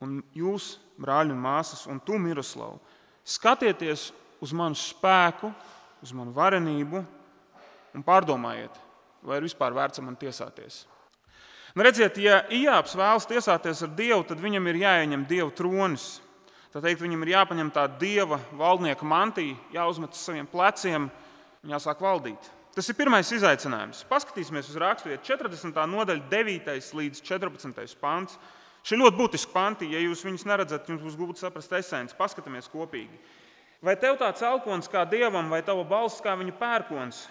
un 0.00 0.22
jūs, 0.32 0.78
brāļi 0.96 1.34
un 1.34 1.42
māsas, 1.42 1.84
un 1.90 2.00
tu, 2.00 2.16
Miroslav, 2.16 2.78
skatieties 3.28 4.08
uz 4.40 4.54
manu 4.56 4.78
spēku, 4.80 5.52
uz 6.00 6.14
manu 6.16 6.32
varenību 6.32 7.02
un 7.94 8.06
pārdomājiet, 8.06 8.80
vai 9.26 9.38
ir 9.38 9.46
vispār 9.46 9.76
vērts 9.76 10.00
man 10.06 10.16
tiesāties. 10.16 10.86
Nu, 11.76 11.84
redziet, 11.84 12.16
ja 12.22 12.40
Ijāps 12.48 12.96
vēlas 12.96 13.28
tiesāties 13.28 13.84
ar 13.84 13.92
Dievu, 13.92 14.24
tad 14.26 14.40
viņam 14.40 14.70
ir 14.70 14.82
jāieņem 14.86 15.28
Dieva 15.28 15.52
tronis. 15.52 16.14
Tā 16.72 16.80
teikt, 16.80 17.04
viņam 17.04 17.22
ir 17.26 17.34
jāpaņem 17.36 17.76
tā 17.76 17.84
Dieva 18.00 18.40
valdnieka 18.56 19.04
mantija, 19.04 19.56
jāuzmet 19.76 20.16
uz 20.16 20.24
saviem 20.24 20.48
pleciem, 20.48 21.10
un 21.64 21.74
jāsāk 21.74 22.02
valdīt. 22.02 22.50
Tas 22.76 22.86
ir 22.90 22.94
pirmais 22.98 23.30
izaicinājums. 23.34 24.04
Paskatīsimies 24.10 24.68
uz 24.70 24.76
raksturu 24.78 25.16
40. 25.24 25.80
nodaļa, 25.90 26.28
9. 26.30 26.68
līdz 27.00 27.22
14. 27.26 27.96
pāns. 27.98 28.36
Šie 28.86 29.00
ļoti 29.00 29.18
būtiski 29.18 29.52
panti. 29.52 29.88
Ja 29.90 30.02
jūs 30.02 30.22
viņus 30.24 30.46
neredzat, 30.46 30.86
jums 30.88 31.02
būs 31.02 31.16
grūti 31.18 31.42
saprast 31.42 31.74
esenci. 31.74 32.16
Paskatāmies 32.18 32.70
kopīgi. 32.70 33.18
Vai 33.82 33.96
tev 33.98 34.16
tāds 34.20 34.42
elkons 34.42 34.90
kā 34.90 35.02
dievam, 35.10 35.50
vai 35.50 35.60
tava 35.66 35.82
balss 35.86 36.22
kā 36.22 36.36
viņa 36.38 36.54
pērkons? 36.58 37.24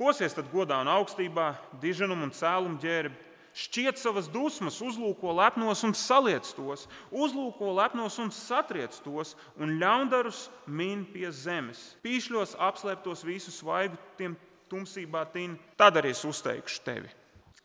Posies 0.00 0.34
tad 0.34 0.48
godā 0.52 0.80
un 0.82 0.90
augstībā, 0.90 1.52
diženumu 1.80 2.26
un 2.26 2.32
cēlumu 2.34 2.80
ģērbi 2.82 3.33
šķiet 3.54 4.00
savas 4.00 4.26
dusmas, 4.30 4.80
uzlūko 4.82 5.32
lepnos 5.38 5.84
un 5.86 5.94
saliec 5.94 6.48
tos, 6.56 6.88
uzlūko 7.14 7.70
lepnos 7.78 8.18
un 8.22 8.32
satriec 8.34 8.96
tos, 9.04 9.34
un 9.60 9.76
ļaundarus 9.78 10.48
min 10.66 11.04
pie 11.06 11.30
zemes. 11.30 11.94
Pīšļos 12.04 12.56
apslēptos 12.58 13.22
visus 13.26 13.60
vaigu 13.64 13.98
tiem 14.18 14.34
tumsībā 14.70 15.22
tin, 15.32 15.54
tad 15.78 16.00
arī 16.00 16.10
es 16.14 16.24
uzteikšu 16.26 16.82
tevi, 16.86 17.10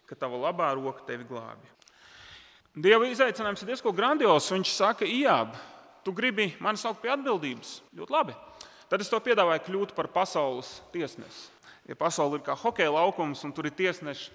ka 0.05 0.17
tava 0.19 0.37
labā 0.45 0.69
roka 0.77 1.07
tevi 1.07 1.25
glābi. 1.27 1.65
Dieva 2.79 3.09
izaicinājums 3.09 3.63
ir 3.65 3.71
diezgan 3.71 3.95
grandios. 3.97 4.45
Viņš 4.53 4.71
saka, 4.71 5.07
Ijāb, 5.09 5.55
tu 6.05 6.13
gribi 6.15 6.51
mani 6.61 6.79
saukt 6.79 7.01
pie 7.01 7.09
atbildības. 7.11 7.79
Ļoti 7.97 8.13
labi. 8.13 8.35
Tad 8.89 9.01
es 9.01 9.09
to 9.09 9.17
piedāvāju 9.21 9.65
kļūt 9.65 9.95
par 9.97 10.07
pasaules 10.13 10.79
tiesnesi. 10.93 11.49
Ja 11.89 11.97
pasaule 11.97 12.37
ir 12.37 12.45
kā 12.45 12.53
hokeja 12.53 12.93
laukums 12.93 13.41
un 13.45 13.53
tur 13.53 13.65
ir 13.65 13.73
tiesneši, 13.73 14.29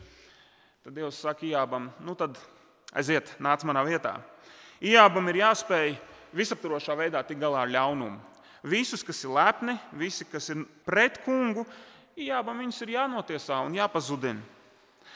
tad 0.85 0.93
Dievs 0.93 1.17
saka, 1.17 1.47
Ijābam, 1.49 1.89
nu 2.05 2.13
tad 2.13 2.37
aiziet, 2.93 3.31
nāc 3.41 3.63
manā 3.65 3.81
vietā. 3.87 4.19
Ijābam 4.85 5.31
ir 5.33 5.39
jāspēj 5.41 5.95
visaptvarošā 6.37 6.97
veidā 6.99 7.23
tikt 7.25 7.41
galā 7.41 7.63
ar 7.65 7.73
ļaunumu. 7.73 8.19
Visus, 8.69 9.01
kas 9.05 9.23
ir 9.25 9.33
lepni, 9.33 9.79
visi, 9.97 10.27
kas 10.29 10.51
ir 10.53 10.67
pret 10.85 11.23
kungu, 11.25 11.65
Ijābam 12.21 12.61
viņus 12.61 12.83
ir 12.85 12.93
jānotiesā 12.99 13.63
un 13.65 13.73
jāpazudina. 13.75 14.45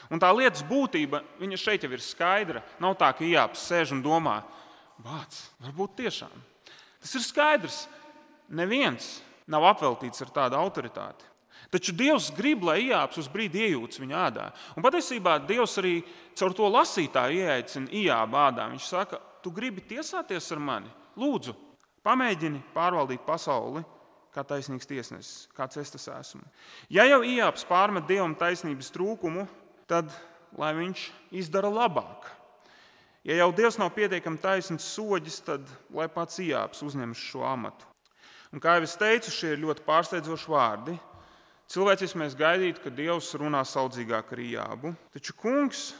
Un 0.08 0.18
tā 0.18 0.32
lietas 0.32 0.64
būtība, 0.64 1.20
šeit 1.60 1.84
jau 1.84 1.92
ir 1.92 2.00
skaidra. 2.00 2.62
Nav 2.80 2.96
tā, 2.96 3.12
ka 3.12 3.26
Ijāps 3.26 3.68
sēž 3.68 3.92
un 3.92 4.00
domā, 4.02 4.40
bāc, 5.04 5.36
varbūt 5.60 5.98
tiešām. 6.00 6.32
Tas 6.98 7.12
ir 7.14 7.26
skaidrs. 7.28 7.82
Neviens 8.48 9.18
nav 9.46 9.68
apveltīts 9.68 10.24
ar 10.24 10.32
tādu 10.32 10.56
autoritāti. 10.56 11.28
Taču 11.68 11.92
Dievs 11.92 12.30
grib, 12.32 12.62
lai 12.64 12.78
Ijāps 12.86 13.18
uz 13.20 13.26
brīdi 13.28 13.66
iejūtas 13.66 14.00
viņa 14.00 14.20
ādā. 14.24 14.46
Un 14.76 14.84
patiesībā 14.84 15.36
Dievs 15.44 15.76
arī 15.82 15.98
caur 16.38 16.54
to 16.56 16.68
lasītāju 16.72 17.42
ieaicina 17.42 17.92
Ijāba 17.92 18.46
ādā. 18.48 18.70
Viņš 18.72 18.86
saka, 18.88 19.20
tu 19.44 19.52
gribi 19.52 19.84
tiesāties 19.84 20.48
ar 20.56 20.62
mani? 20.64 20.88
Lūdzu, 21.20 21.52
pamēģini 22.06 22.62
pārvaldīt 22.72 23.26
pasauli 23.26 23.84
kā 24.32 24.44
taisnīgs 24.46 24.88
tiesnesis, 24.88 25.48
kāds 25.56 25.80
es 25.80 25.92
tas 25.92 26.08
esmu. 26.14 26.44
Ja 26.92 27.04
jau 27.08 27.20
Ijāps 27.26 27.66
pārmet 27.68 28.08
Dievam 28.08 28.36
taisnības 28.38 28.92
trūkumu, 28.94 29.44
tad 29.90 30.12
lai 30.56 30.72
viņš 30.78 31.04
izdara 31.36 31.70
labāk. 31.72 32.30
Ja 33.26 33.42
jau 33.42 33.50
Dievs 33.52 33.76
nav 33.80 33.90
pietiekami 33.96 34.40
taisnīgs 34.40 34.88
soģis, 34.94 35.40
tad 35.44 35.68
lai 35.92 36.08
pats 36.12 36.40
Ijāps 36.40 36.84
uzņems 36.86 37.28
šo 37.28 37.44
amatu. 37.44 37.84
Un, 38.54 38.62
kā 38.64 38.78
jau 38.78 38.86
es 38.86 38.96
teicu, 38.96 39.32
šie 39.34 39.52
ir 39.52 39.64
ļoti 39.66 39.84
pārsteidzoši 39.84 40.48
vārdi. 40.48 40.94
Cilvēcis 41.68 42.14
mēs 42.16 42.32
gaidītu, 42.32 42.80
ka 42.80 42.90
Dievs 42.96 43.34
runā 43.36 43.60
saudzīgāk 43.68 44.30
ar 44.32 44.40
Ijābu, 44.40 44.94
taču 45.12 45.34
Kungs 45.36 45.90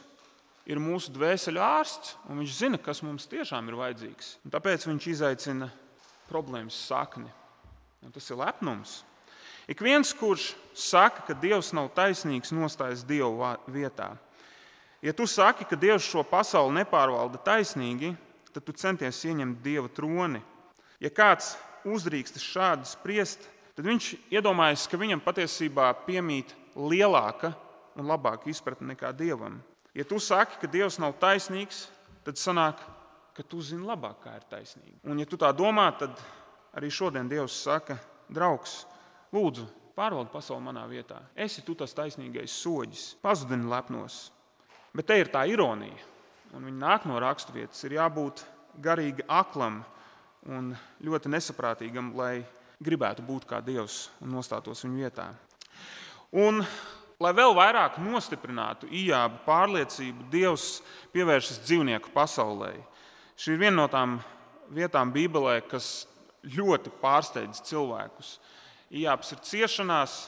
ir 0.65 0.81
mūsu 0.81 1.13
dvēseli 1.13 1.61
ārsts, 1.61 2.15
un 2.25 2.41
viņš 2.41 2.55
zina, 2.57 2.79
kas 2.81 3.03
mums 3.05 3.29
tiešām 3.29 3.69
ir 3.69 3.77
vajadzīgs. 3.77 4.31
Un 4.49 4.55
tāpēc 4.55 4.87
viņš 4.89 5.09
izaicina 5.13 5.69
problēmas 6.31 6.79
sakni. 6.89 7.29
Un 8.01 8.15
tas 8.15 8.31
ir 8.31 8.41
lepnums. 8.41 9.03
Ik 9.69 9.83
viens, 9.85 10.15
kurš 10.17 10.55
saka, 10.73 11.27
ka 11.27 11.37
Dievs 11.37 11.75
nav 11.77 11.91
taisnīgs, 11.93 12.55
nostājas 12.57 13.05
Dievu 13.05 13.53
vietā. 13.69 14.15
Ja 15.05 15.13
tu 15.13 15.29
saki, 15.29 15.69
ka 15.69 15.77
Dievs 15.77 16.09
šo 16.09 16.25
pasauli 16.25 16.79
nepārvalda 16.81 17.43
taisnīgi, 17.45 18.15
tad 18.55 18.65
tu 18.65 18.73
centies 18.73 19.21
ieņemt 19.29 19.61
Dieva 19.61 19.93
troni. 19.93 20.41
Ja 20.97 21.13
kāds 21.13 21.59
uzdrīkstas 21.85 22.49
šādi 22.57 22.89
spriest, 22.89 23.45
tad 23.79 23.87
viņš 23.87 24.11
iedomājas, 24.35 24.89
ka 24.91 24.99
viņam 24.99 25.23
patiesībā 25.23 25.93
piemīt 26.03 26.51
lielāka 26.75 27.53
un 27.95 28.11
labāka 28.11 28.51
izpratne 28.51 28.91
nekā 28.91 29.13
dievam. 29.15 29.61
Ja 29.95 30.03
tu 30.03 30.19
saki, 30.19 30.59
ka 30.59 30.71
dievs 30.71 30.99
nav 30.99 31.15
taisnīgs, 31.23 31.85
tad 32.27 32.41
sanāk, 32.43 32.83
ka 33.39 33.47
tu 33.47 33.63
zini 33.63 33.87
labāk, 33.87 34.19
kā 34.25 34.35
ir 34.35 34.49
taisnīgi. 34.51 34.99
Un, 35.07 35.23
ja 35.23 35.27
tu 35.31 35.39
tā 35.39 35.53
domā, 35.55 35.87
tad 35.95 36.19
arī 36.75 36.91
šodien 36.91 37.31
Dievs 37.31 37.55
saka, 37.63 37.95
draugs, 38.27 38.81
lūdzu, 39.31 39.69
pārvaldi 39.95 40.35
pasauli 40.35 40.67
manā 40.67 40.83
vietā. 40.91 41.21
Esi 41.39 41.63
tu 41.63 41.79
tas 41.79 41.95
taisnīgais 41.95 42.59
soģis, 42.59 43.13
pazudini 43.23 43.71
lepnos. 43.71 44.33
Bet 44.91 45.07
te 45.07 45.23
ir 45.23 45.31
tā 45.31 45.45
ironija, 45.47 46.03
un 46.51 46.67
viņa 46.67 46.83
nāk 46.83 47.07
no 47.07 47.23
raksturvietas, 47.23 47.87
ir 47.87 47.95
jābūt 48.01 48.43
garīgi 48.83 49.27
aklam 49.31 49.85
un 50.51 50.75
ļoti 51.07 51.31
nesaprātīgam, 51.31 52.11
lai 52.19 52.43
gribētu 52.83 53.25
būt 53.27 53.47
kā 53.49 53.61
Dievs 53.65 54.09
un 54.23 54.33
nostātos 54.37 54.85
viņa 54.85 55.03
vietā. 55.03 55.29
Un, 56.35 56.63
lai 57.19 57.33
vēl 57.35 57.55
vairāk 57.57 57.99
nostiprinātu 58.03 58.91
ijābu 58.91 59.43
pārliecību, 59.47 60.29
Dievs 60.33 60.79
pievēršas 61.15 61.63
dzīvnieku 61.65 62.13
pasaulē. 62.15 62.75
Šī 63.39 63.55
ir 63.55 63.63
viena 63.65 63.77
no 63.83 63.89
tām 63.91 64.19
vietām 64.75 65.13
Bībelē, 65.15 65.61
kas 65.67 66.07
ļoti 66.45 66.93
pārsteidz 67.03 67.63
cilvēkus. 67.67 68.37
Ijāps 68.95 69.33
ir 69.35 69.43
ciešanās, 69.45 70.19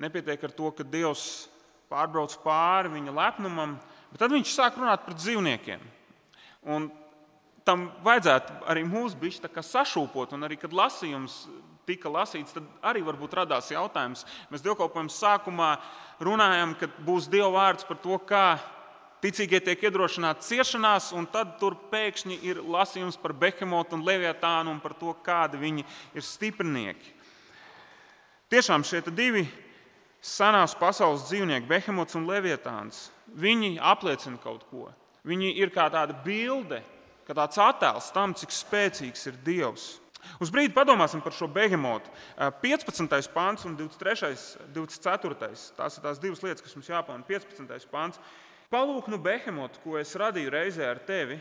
nepietiek 0.00 0.42
ar 0.44 0.54
to, 0.54 0.70
ka 0.74 0.86
Dievs 0.86 1.48
pārbrauc 1.92 2.34
pāri 2.42 2.92
viņa 2.94 3.14
lepnumam, 3.14 3.76
bet 4.10 4.22
tad 4.24 4.32
viņš 4.34 4.54
sāk 4.54 4.78
runāt 4.80 5.04
par 5.06 5.18
dzīvniekiem. 5.18 5.82
Un 6.74 6.88
tam 7.66 7.88
vajadzētu 8.04 8.64
arī 8.70 8.84
mūsu 8.88 9.18
bišķi 9.20 9.50
sašūpot, 9.68 10.34
un 10.36 10.46
arī, 10.46 10.58
kad 10.60 10.72
lasījums 10.72 11.44
tika 11.86 12.10
lasīts, 12.12 12.54
tad 12.56 12.66
arī 12.84 13.02
varbūt 13.04 13.36
radās 13.40 13.70
jautājums. 13.72 14.24
Mēs 14.52 14.64
dievkalpojuma 14.64 15.12
sākumā 15.12 15.70
runājam, 16.24 16.76
ka 16.78 16.88
būs 17.04 17.28
Dieva 17.32 17.50
vārds 17.54 17.86
par 17.88 18.00
to, 18.02 18.18
kā 18.28 18.46
ticīgie 19.24 19.60
tiek 19.64 19.84
iedrošināti 19.86 20.44
ciešanās, 20.44 21.10
un 21.16 21.26
tad 21.30 21.56
tur 21.60 21.76
pēkšņi 21.92 22.38
ir 22.44 22.60
lasījums 22.60 23.16
par 23.20 23.32
Behemotu 23.32 23.96
un 23.96 24.04
Leviatānu 24.04 24.74
un 24.74 24.80
par 24.84 24.96
to, 25.00 25.14
kādi 25.24 25.60
viņi 25.60 25.84
ir 26.14 26.24
stiprinieki. 26.24 27.14
Tiešām 28.52 28.84
šie 28.84 29.00
divi 29.08 29.46
senās 30.24 30.76
pasaules 30.76 31.24
dzīvnieki, 31.28 31.68
Behemots 31.68 32.16
un 32.18 32.28
Leviatāns, 32.28 33.08
viņi 33.32 33.78
apliecina 33.80 34.40
kaut 34.42 34.66
ko. 34.70 34.90
Viņi 35.24 35.54
ir 35.56 35.72
kā 35.72 35.88
tāda 35.92 36.16
bilde, 36.24 36.82
kā 37.24 37.36
tāds 37.36 37.56
attēls 37.60 38.10
tam, 38.12 38.36
cik 38.36 38.52
spēcīgs 38.52 39.30
ir 39.30 39.38
Dievs. 39.44 39.86
Uz 40.42 40.52
brīdi 40.54 40.74
padomāsim 40.76 41.22
par 41.24 41.34
šo 41.36 41.48
behemotu. 41.50 42.10
15. 42.62 43.30
pāns 43.34 43.66
un 43.68 43.76
23. 43.78 44.36
24. 44.74 45.50
Tās 45.78 45.98
ir 45.98 46.06
tās 46.06 46.22
divas 46.22 46.42
lietas, 46.44 46.64
kas 46.64 46.76
mums 46.76 46.90
jāpamana. 46.90 47.26
15. 47.28 47.90
pāns. 47.92 48.20
Palūk, 48.72 49.10
nu, 49.12 49.20
behemotu, 49.22 49.82
ko 49.84 49.98
es 50.00 50.14
radīju 50.18 50.50
reizē 50.50 50.88
ar 50.90 51.02
tevi, 51.06 51.36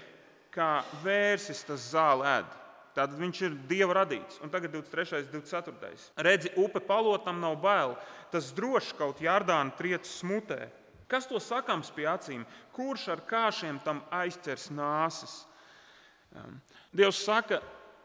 kā 0.54 0.84
vērsis 1.02 1.64
tas 1.66 1.88
zāle 1.94 2.28
ēd. 2.30 2.60
Tātad 2.94 3.18
viņš 3.18 3.40
ir 3.48 3.56
dieva 3.70 3.96
radīts. 4.04 4.38
Un 4.46 4.52
tagad 4.54 4.76
23. 4.76 5.24
un 5.26 5.42
24. 5.42 6.12
Redzi, 6.28 6.52
upe 6.62 6.82
palotam 6.84 7.40
nav 7.42 7.58
bail. 7.64 7.96
Tas 8.30 8.52
droši 8.54 8.94
kaut 9.00 9.22
jārdāna 9.24 9.74
triecas 9.78 10.14
smutē. 10.20 10.68
Kas 11.10 11.26
to 11.30 11.42
sakāms 11.42 11.90
pie 11.94 12.06
acīm? 12.10 12.46
Kurš 12.74 13.08
ar 13.16 13.24
kāšiem 13.30 13.82
tam 13.86 14.04
aizķers 14.14 14.70
nāsis? 14.74 15.42
Dievs 16.94 17.24
saka, 17.26 17.60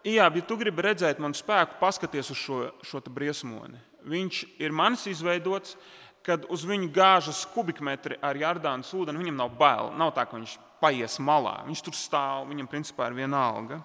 Jā, 0.06 0.28
ja 0.30 0.42
tu 0.46 0.56
gribi 0.60 0.84
redzēt 0.84 1.18
manu 1.18 1.34
spēku, 1.34 1.80
paskaties 1.80 2.30
uz 2.30 2.38
šo, 2.38 2.58
šo 2.86 3.00
briesmoni. 3.10 3.80
Viņš 4.08 4.44
ir 4.62 4.72
manis 4.72 5.08
izveidots, 5.10 5.74
kad 6.22 6.44
uz 6.52 6.64
viņu 6.68 6.90
gāžas 6.94 7.42
kubikmetri 7.54 8.18
ar 8.22 8.36
Jardānas 8.38 8.90
ūdeni. 8.94 9.20
Viņam 9.22 9.38
nav 9.40 9.54
bail. 9.58 9.92
Nav 9.98 10.12
tā, 10.16 10.26
ka 10.28 10.36
viņš 10.36 10.56
paies 10.82 11.18
malā. 11.24 11.62
Viņš 11.66 11.84
tur 11.86 11.96
stāv, 11.96 12.46
viņam 12.50 12.68
principā 12.70 13.08
ir 13.08 13.18
viena 13.18 13.40
alga. 13.48 13.80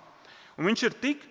Un 0.58 0.68
viņš 0.70 0.84
ir 0.86 0.98
tik 1.02 1.24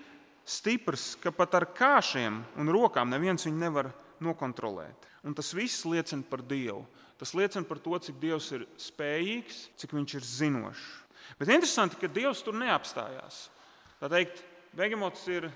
stiprs, 0.48 1.12
ka 1.22 1.30
pat 1.34 1.54
ar 1.60 1.68
kāšiem 1.76 2.40
un 2.58 2.72
rokām 2.74 3.12
neviens 3.12 3.46
viņu 3.46 3.60
nevar 3.60 3.92
nokontrolēt. 4.22 5.08
Un 5.22 5.36
tas 5.38 5.52
viss 5.54 5.86
liecina 5.86 6.26
par 6.26 6.42
Dievu. 6.42 6.82
Tas 7.20 7.36
liecina 7.38 7.62
par 7.68 7.78
to, 7.78 7.94
cik 8.02 8.16
Dievs 8.18 8.48
ir 8.56 8.64
spējīgs, 8.80 9.58
cik 9.78 9.92
viņš 9.94 10.14
ir 10.18 10.26
zinošs. 10.26 10.86
Bet 11.38 11.52
interesanti, 11.54 12.00
ka 12.00 12.10
Dievs 12.10 12.42
tur 12.42 12.56
neapstājās. 12.58 13.44
Tā 14.00 14.10
teikt, 14.10 14.42
Begemots 14.76 15.26
ir 15.28 15.50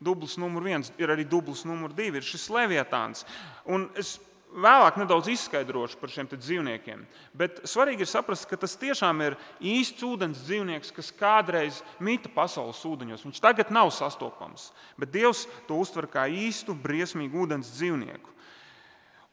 dubls 0.00 0.36
numur 0.40 0.64
viens, 0.64 0.92
ir 0.98 1.12
arī 1.12 1.26
dubls 1.28 1.64
numur 1.68 1.92
divi, 1.92 2.20
ir 2.20 2.26
šis 2.26 2.48
leviatāns. 2.54 3.24
Un 3.68 3.88
es 3.98 4.16
vēlāk 4.50 4.96
nedaudz 4.98 5.28
izskaidrošu 5.30 5.98
par 6.00 6.10
šiem 6.10 6.28
dzīvniekiem. 6.30 7.02
Bet 7.36 7.60
svarīgi 7.68 8.04
ir 8.04 8.10
saprast, 8.10 8.48
ka 8.50 8.58
tas 8.58 8.76
tiešām 8.80 9.22
ir 9.26 9.36
īsts 9.62 10.02
ūdens 10.06 10.42
dzīvnieks, 10.46 10.92
kas 10.96 11.12
kādreiz 11.14 11.82
mīta 12.02 12.32
pasaules 12.34 12.80
ūdeņos. 12.86 13.26
Viņš 13.26 13.42
tagad 13.42 13.70
nav 13.74 13.92
sastopams, 13.94 14.70
bet 14.98 15.12
Dievs 15.14 15.46
to 15.68 15.78
uztver 15.78 16.08
kā 16.10 16.26
īstu, 16.26 16.74
briesmīgu 16.74 17.44
ūdens 17.44 17.74
dzīvnieku. 17.76 18.38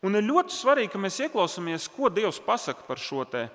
Un 0.06 0.20
ir 0.20 0.28
ļoti 0.28 0.54
svarīgi, 0.54 0.92
ka 0.94 1.02
mēs 1.02 1.18
ieklausāmies, 1.26 1.90
ko 1.90 2.12
Dievs 2.14 2.42
pasaka 2.44 2.86
par 2.86 3.02
šo 3.02 3.26
te, 3.26 3.48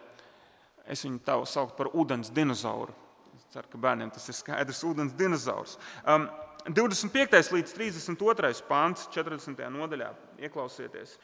es 0.91 1.05
viņu 1.07 1.23
tā 1.23 1.39
saucu 1.47 1.79
par 1.79 1.93
ūdens 1.95 2.33
dinozauru. 2.35 3.02
Ceru, 3.53 3.69
ka 3.69 3.79
bērniem 3.85 4.09
tas 4.09 4.25
ir 4.33 4.37
skaidrs. 4.39 4.81
Vodens 4.87 5.13
dinozaurs. 5.13 5.77
Um, 6.09 6.25
25. 6.73 7.51
līdz 7.53 7.75
32. 7.77 8.53
pāns, 8.65 9.05
40. 9.13 9.59
nodaļā. 9.75 10.09
Ieklausieties. 10.41 11.19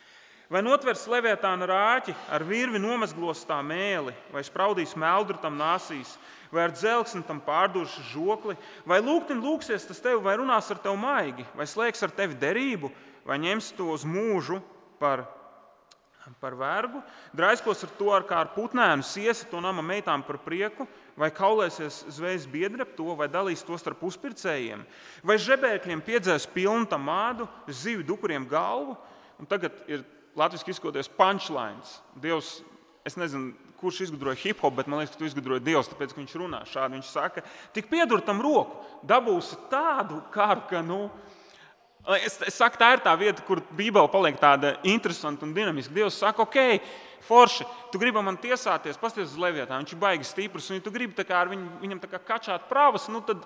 Vai 0.53 0.61
notvers 0.65 1.07
levietāna 1.09 1.65
rāķi, 1.69 2.13
ar 2.33 2.45
virvi 2.45 2.81
nomazglos 2.81 3.47
tā 3.49 3.59
mēli, 3.65 4.13
vai 4.33 4.43
spraudīs 4.45 4.93
meldru 4.97 5.37
tam 5.41 5.57
nāsīs, 5.61 6.15
vai 6.53 6.67
ar 6.67 6.73
dzelzceļu 6.77 7.25
tam 7.29 7.41
pārduršu 7.45 8.05
žokli, 8.13 8.57
vai 8.89 9.01
lūgtin 9.05 9.41
lūksies 9.45 9.89
tas 9.89 10.01
tev, 10.05 10.21
vai 10.25 10.37
runās 10.41 10.69
ar 10.73 10.81
tevi 10.85 11.01
maigi, 11.01 11.49
vai 11.57 11.69
slēgs 11.69 12.05
ar 12.05 12.13
tevi 12.17 12.37
derību, 12.41 12.93
vai 13.29 13.41
ņems 13.45 13.73
to 13.77 13.89
uz 13.93 14.05
mūžu 14.09 14.61
par 15.01 15.25
par 16.41 16.53
vergu, 16.53 17.01
draiskos 17.33 17.85
ar 17.87 17.93
to 17.97 18.11
ar 18.13 18.25
kā 18.29 18.43
ar 18.43 18.51
putnēnu, 18.53 19.05
siesi 19.07 19.47
to 19.49 19.63
nama 19.65 19.81
meitām 19.85 20.21
par 20.27 20.37
prieku, 20.45 20.85
vai 21.19 21.31
kaulēsies 21.35 22.05
zvejas 22.15 22.47
biedri 22.51 22.85
ap 22.85 22.95
to, 22.97 23.11
vai 23.19 23.29
dalīs 23.31 23.65
to 23.67 23.77
starp 23.81 24.05
uzpircējiem, 24.07 24.85
vai 25.27 25.39
žebēkļiem 25.43 26.03
piedzēs 26.07 26.49
pilnu 26.55 27.01
mādu, 27.03 27.49
zivju 27.67 28.07
dukuriem 28.07 28.47
galvu. 28.49 28.97
Un 29.39 29.47
tagad 29.47 29.75
ir 29.87 30.03
latviešu 30.39 30.73
izkoties 30.73 31.11
punchlines. 31.11 31.99
Dievs, 32.19 32.59
es 33.07 33.19
nezinu, 33.19 33.53
kurš 33.79 34.01
izgudroja 34.09 34.39
hip 34.41 34.63
hop, 34.63 34.75
bet 34.79 34.89
man 34.91 35.01
liekas, 35.01 35.15
ka 35.15 35.21
tu 35.21 35.29
izgudroji 35.29 35.63
Dievs, 35.67 35.91
tāpēc 35.91 36.15
viņš 36.17 36.35
runā 36.41 36.65
šādi. 36.67 36.99
Viņš 36.99 37.11
saka, 37.13 37.45
tik 37.75 37.91
piedur 37.91 38.23
tam 38.27 38.43
roku, 38.43 38.83
dabūsi 39.07 39.59
tādu 39.71 40.19
karu, 40.35 40.65
ka, 40.71 40.83
nu, 40.83 41.07
es, 42.19 42.39
es 42.47 42.57
saku, 42.57 42.79
tā 42.81 42.93
ir 42.95 43.03
tā 43.05 43.13
vieta, 43.19 43.43
kur 43.47 43.63
Bībele 43.75 44.09
paliek 44.13 44.39
tāda 44.41 44.77
interesanta 44.87 45.47
un 45.47 45.55
dinamiska. 45.57 45.95
Dievs 45.95 46.21
saka, 46.23 46.47
ok, 46.47 46.81
forši, 47.27 47.67
tu 47.93 48.01
gribi 48.01 48.23
man 48.25 48.39
tiesāties, 48.41 49.01
pasties 49.01 49.33
uz 49.33 49.41
Leviatā, 49.41 49.77
viņš 49.81 49.95
ir 49.95 50.01
baigi 50.01 50.29
stiprs, 50.29 50.71
un 50.71 50.79
ja 50.79 50.85
tu 50.85 50.95
gribi 50.95 51.27
ar 51.29 51.51
viņu, 51.51 51.69
viņam 51.83 52.03
kačāt 52.27 52.69
pravas, 52.71 53.09
nu 53.13 53.21
tad 53.27 53.45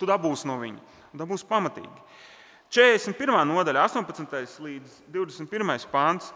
tu 0.00 0.08
dabūsi 0.08 0.48
no 0.48 0.58
viņa, 0.60 1.00
dabūsi 1.16 1.48
pamatīgi. 1.48 2.04
41. 2.70 3.34
nodaļa, 3.50 3.88
18. 3.88 4.60
līdz 4.62 5.00
21. 5.10 5.90
pāns. 5.90 6.30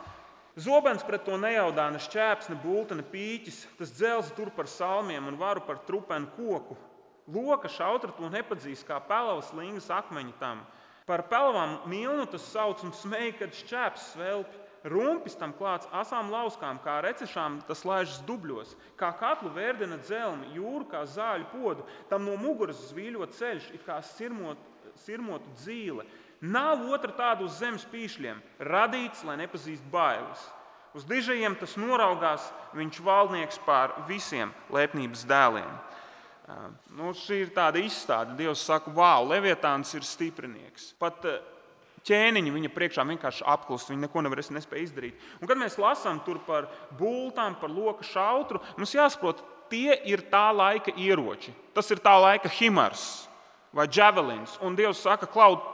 Zobens 0.59 1.03
pret 1.03 1.25
to 1.27 1.35
nejaudā 1.39 1.89
ne 1.91 1.99
šķēps, 2.03 2.49
ne 2.51 2.57
bulta, 2.63 2.95
ne 2.95 3.03
pīķis. 3.07 3.61
Tas 3.79 3.91
dzelzi 3.95 4.35
tur 4.37 4.53
par 4.55 4.69
salmiem 4.71 5.27
un 5.31 5.39
varu 5.39 5.63
par 5.67 5.81
trupenu 5.87 6.31
koku. 6.37 6.77
Loka 7.31 7.71
šautra 7.71 8.13
to 8.15 8.29
nepadzīs 8.31 8.85
kā 8.87 9.01
pelavas 9.03 9.51
lingas 9.57 9.89
akmeņi 9.91 10.35
tam. 10.39 10.63
Par 11.05 11.27
pelavām 11.29 11.83
milnu 11.91 12.25
tas 12.33 12.45
sauc 12.49 12.81
un 12.87 12.95
smēja, 12.97 13.35
kad 13.43 13.57
šķēps 13.59 14.13
svelpi. 14.15 14.61
Rumpis 14.85 15.33
tam 15.41 15.55
klāts 15.57 15.89
asām 15.97 16.29
lauskām, 16.29 16.77
kā 16.85 16.99
recešām, 17.01 17.63
tas 17.65 17.87
laižas 17.89 18.19
dubļos, 18.29 18.75
kā 19.01 19.09
katlu 19.17 19.49
vērdena 19.55 19.97
dzelmi, 20.03 20.51
jūra 20.53 20.85
kā 20.91 21.01
zāļu 21.09 21.47
podu, 21.55 21.87
tam 22.11 22.27
no 22.29 22.35
muguras 22.37 22.83
zvīļot 22.91 23.33
ceļš, 23.33 23.71
it 23.79 23.87
kā 23.87 23.97
sirmot, 24.05 24.61
sirmotu 25.07 25.49
dzīle. 25.57 26.05
Nav 26.45 26.85
otra 26.93 27.17
tāda 27.17 27.47
uz 27.47 27.57
zemes 27.63 27.89
pīšļiem, 27.89 28.43
radīts, 28.69 29.25
lai 29.25 29.39
nepazīst 29.41 29.89
bailes. 29.89 30.45
Uz 30.95 31.09
dižajiem 31.09 31.57
tas 31.57 31.79
noraugās, 31.81 32.45
viņš 32.77 33.01
valdnieks 33.09 33.63
pār 33.65 33.97
visiem 34.07 34.53
lepnības 34.69 35.25
dēliem. 35.27 35.73
Nu, 36.93 37.15
šī 37.17 37.41
ir 37.47 37.53
tāda 37.57 37.81
izstāde. 37.81 38.37
Dievs 38.37 38.65
saka, 38.69 38.93
wow, 38.93 39.25
Levitāns 39.31 39.95
ir 39.97 40.05
stiprinieks. 40.05 40.91
Pat 41.01 41.25
ķēniņi 42.05 42.53
viņa 42.53 42.71
priekšā 42.75 43.05
vienkārši 43.09 43.47
apklust, 43.49 43.89
viņi 43.89 44.05
neko 44.05 44.25
nevar 44.25 44.43
nespēja 44.45 44.85
izdarīt. 44.85 45.27
Un, 45.41 45.49
kad 45.49 45.61
mēs 45.61 45.79
lasām 45.81 46.21
par 46.47 46.69
bultām, 46.99 47.57
par 47.61 47.73
loku 47.73 48.05
šautru, 48.05 48.61
mums 48.77 48.93
jāsaprot, 48.93 49.41
tie 49.73 49.97
ir 50.05 50.27
tā 50.29 50.51
laika 50.53 50.93
ieroči. 51.01 51.55
Tas 51.75 51.89
ir 51.91 52.03
tā 52.05 52.13
laika 52.21 52.51
himars 52.61 53.25
vai 53.75 53.89
javelins. 53.89 54.59
Un 54.61 54.77
Dievs 54.77 55.01
saka, 55.01 55.27
Klaud, 55.27 55.65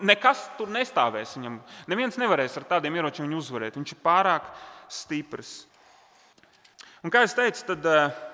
nekas 0.00 0.46
tur 0.56 0.70
nestāvēs 0.70 1.34
viņam. 1.36 1.58
Neviens 1.90 2.16
nevarēs 2.20 2.56
ar 2.56 2.68
tādiem 2.70 2.96
ieročiem 2.96 3.26
viņu 3.26 3.42
uzvarēt. 3.42 3.76
Viņš 3.76 3.96
ir 3.96 4.02
pārāk 4.04 4.46
stiprs. 4.90 5.64
Un, 7.02 7.10
kā 7.12 7.24
jau 7.24 7.34
teicu, 7.40 7.64
tad 7.72 7.86
uh, 7.88 8.29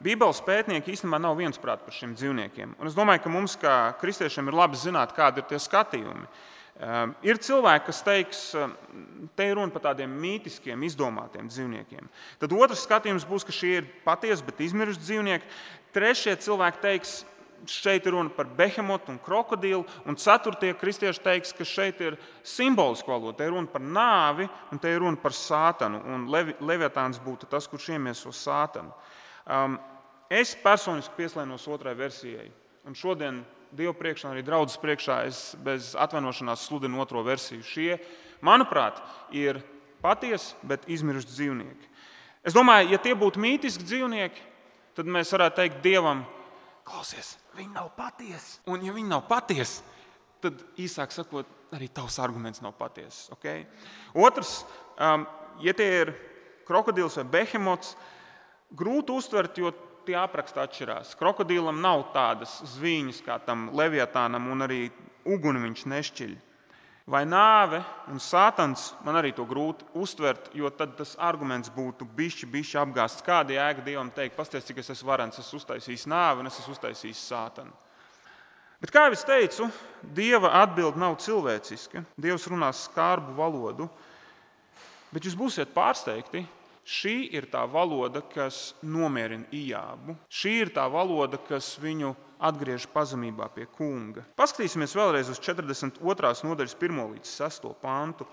Bībeles 0.00 0.40
pētnieki 0.46 0.94
īstenībā 0.94 1.18
nav 1.20 1.36
viensprāti 1.36 1.84
par 1.84 1.92
šiem 1.92 2.14
dzīvniekiem. 2.16 2.72
Un 2.80 2.88
es 2.88 2.96
domāju, 2.96 3.20
ka 3.24 3.32
mums, 3.32 3.56
kā 3.60 3.74
kristiešiem, 4.00 4.48
ir 4.48 4.56
labi 4.56 4.80
zināt, 4.80 5.12
kādi 5.16 5.42
ir 5.42 5.48
tie 5.50 5.58
skatījumi. 5.60 6.24
Uh, 6.80 7.10
ir 7.28 7.36
cilvēki, 7.36 7.84
kas 7.90 7.98
teiks, 8.06 8.38
uh, 8.56 8.70
te 9.36 9.50
ir 9.50 9.58
runa 9.58 9.68
par 9.74 9.82
tādiem 9.90 10.14
mītiskiem, 10.22 10.80
izdomātiem 10.88 11.50
dzīvniekiem. 11.50 12.08
Tad 12.40 12.54
otrs 12.56 12.86
skatījums 12.86 13.26
būs, 13.28 13.44
ka 13.44 13.52
šie 13.52 13.74
ir 13.82 13.90
patiesi, 14.06 14.46
bet 14.46 14.62
izmiruši 14.64 15.02
dzīvnieki. 15.02 15.50
Trešie 15.92 16.38
cilvēki 16.40 16.80
teiks, 16.80 17.12
šeit 17.68 18.08
ir 18.08 18.16
runa 18.16 18.32
par 18.32 18.48
behemotu 18.56 19.12
un 19.12 19.20
krokodilu, 19.20 19.84
un 20.08 20.16
ceturtie 20.16 20.72
kristieši 20.80 21.20
teiks, 21.26 21.52
ka 21.52 21.68
šeit 21.68 22.00
ir 22.00 22.16
simboliska 22.40 23.12
valoda. 23.12 23.36
Te 23.42 23.50
ir 23.50 23.52
runa 23.52 23.68
par 23.68 23.84
nāvi, 23.84 24.48
un 24.72 24.80
te 24.80 24.88
ir 24.88 25.04
runa 25.04 25.20
par 25.20 25.36
sātanu. 25.36 26.00
Un 26.08 26.30
Levi, 26.32 26.56
Leviatāns 26.64 27.20
būtu 27.20 27.52
tas, 27.52 27.68
kurš 27.68 27.92
iemieso 27.98 28.32
sātanu. 28.32 28.96
Um, 29.44 29.76
es 30.30 30.54
personiski 30.62 31.16
pieslēnos 31.18 31.66
otrai 31.70 31.96
versijai. 31.98 32.48
Un 32.88 32.96
šodien 32.96 33.42
Dieva 33.70 33.92
priekšā, 33.94 34.32
arī 34.32 34.42
draudzes 34.42 34.80
priekšā, 34.82 35.20
es 35.30 35.40
bez 35.62 35.92
atvainošanās 35.94 36.64
sludinu 36.66 36.98
otro 37.02 37.20
versiju. 37.22 37.62
Šie, 37.62 38.00
manuprāt, 38.42 38.98
ir 39.30 39.60
patiesi, 40.02 40.56
bet 40.66 40.88
izmiruši 40.90 41.30
dzīvnieki. 41.30 41.90
Es 42.42 42.56
domāju, 42.56 42.90
ja 42.90 42.98
tie 42.98 43.12
būtu 43.14 43.38
mītiski 43.38 43.86
dzīvnieki, 43.86 44.42
tad 44.98 45.06
mēs 45.06 45.30
varētu 45.36 45.60
teikt 45.60 45.78
Dievam, 45.84 46.24
klausies, 46.88 47.36
viņi 47.54 47.70
nav 47.76 47.92
patiesi. 47.94 48.58
Un, 48.66 48.82
ja 48.82 48.94
viņi 48.96 49.12
nav 49.12 49.26
patiesi, 49.30 49.84
tad 50.42 50.58
īsāk 50.80 51.14
sakot, 51.14 51.46
arī 51.76 51.86
tavs 51.94 52.18
arguments 52.18 52.62
nav 52.64 52.74
patiess. 52.78 53.28
Okay? 53.36 53.68
Otrs, 54.18 54.64
um, 54.98 55.28
ja 55.62 55.76
tie 55.76 55.90
ir 56.00 56.14
krokodils 56.66 57.20
vai 57.20 57.26
behemots, 57.38 57.94
grūti 58.74 59.14
uztvert, 59.14 59.62
jo 59.62 59.70
tie 60.10 60.18
apraksti 60.18 60.58
atšķirās. 60.58 61.14
Krokodilam 61.18 61.78
nav 61.82 62.08
tādas 62.14 62.58
zvīņas 62.74 63.22
kā 63.22 63.38
tam 63.46 63.68
leviatānam, 63.78 64.50
un 64.50 64.66
arī 64.66 64.84
uguni 65.28 65.62
viņš 65.68 65.84
nešķiļ 65.94 66.38
vai 67.10 67.24
nāve 67.26 67.80
un 68.12 68.20
sātans, 68.22 68.92
man 69.02 69.18
arī 69.18 69.32
to 69.34 69.42
grūti 69.48 69.86
uztvert, 69.98 70.50
jo 70.54 70.70
tad 70.70 70.92
tas 70.98 71.16
arguments 71.18 71.72
būtu 71.74 72.06
bišķi, 72.16 72.46
bišķi 72.52 72.78
apgāsts. 72.84 73.24
Kāda 73.26 73.56
jēga 73.56 73.82
Dievam 73.86 74.12
teikt, 74.14 74.36
pasties, 74.36 74.66
cik 74.68 74.78
es 74.82 74.92
esmu 74.94 75.10
varants, 75.10 75.40
es 75.40 75.48
esmu 75.48 75.58
uztaisījis 75.62 76.06
nāvi 76.10 76.44
un 76.44 76.50
es 76.50 76.60
esmu 76.62 76.76
uztaisījis 76.76 77.24
sātanu. 77.32 77.74
Bet, 78.80 78.92
kā 78.94 79.08
jau 79.08 79.16
es 79.16 79.26
teicu, 79.26 79.66
Dieva 80.00 80.52
atbilde 80.62 81.02
nav 81.02 81.18
cilvēciska. 81.20 82.04
Dievs 82.16 82.46
runā 82.48 82.70
skarbu 82.72 83.34
valodu, 83.36 83.90
bet 85.10 85.26
jūs 85.26 85.36
būsiet 85.36 85.74
pārsteigti. 85.74 86.46
Šī 86.86 87.28
ir 87.36 87.46
tā 87.52 87.62
valoda, 87.70 88.22
kas 88.24 88.72
nomierina 88.82 89.46
ījābu. 89.54 90.16
Šī 90.32 90.54
ir 90.64 90.72
tā 90.74 90.86
valoda, 90.90 91.38
kas 91.38 91.74
viņu 91.80 92.14
atgriež 92.40 92.86
pazemībā 92.90 93.50
pie 93.52 93.66
kunga. 93.76 94.24
Paskatīsimies 94.38 94.96
vēlreiz 94.96 95.28
uz 95.30 95.40
42. 95.44 96.00
nodaļas 96.48 96.76
1 96.78 97.02
līdz 97.12 97.34
6 97.36 97.68
pantu. 97.82 98.26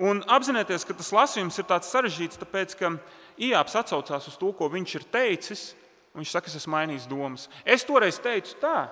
Un 0.00 0.22
apzināties, 0.32 0.86
ka 0.88 0.96
tas 0.96 1.12
lasījums 1.12 1.60
ir 1.60 1.68
tāds 1.68 1.90
sarežģīts, 1.92 2.40
tāpēc 2.40 2.72
ka 2.80 2.94
Ijāps 3.40 3.76
atsaucās 3.76 4.30
uz 4.30 4.38
to, 4.40 4.48
ko 4.56 4.70
viņš 4.72 4.94
ir 4.96 5.04
teicis. 5.12 5.66
Viņš 6.16 6.32
saka, 6.32 6.50
es 6.50 6.56
esmu 6.58 6.74
mainījis 6.74 7.06
domas. 7.10 7.46
Es 7.68 7.84
toreiz 7.86 8.18
teicu 8.18 8.56
tā, 8.62 8.88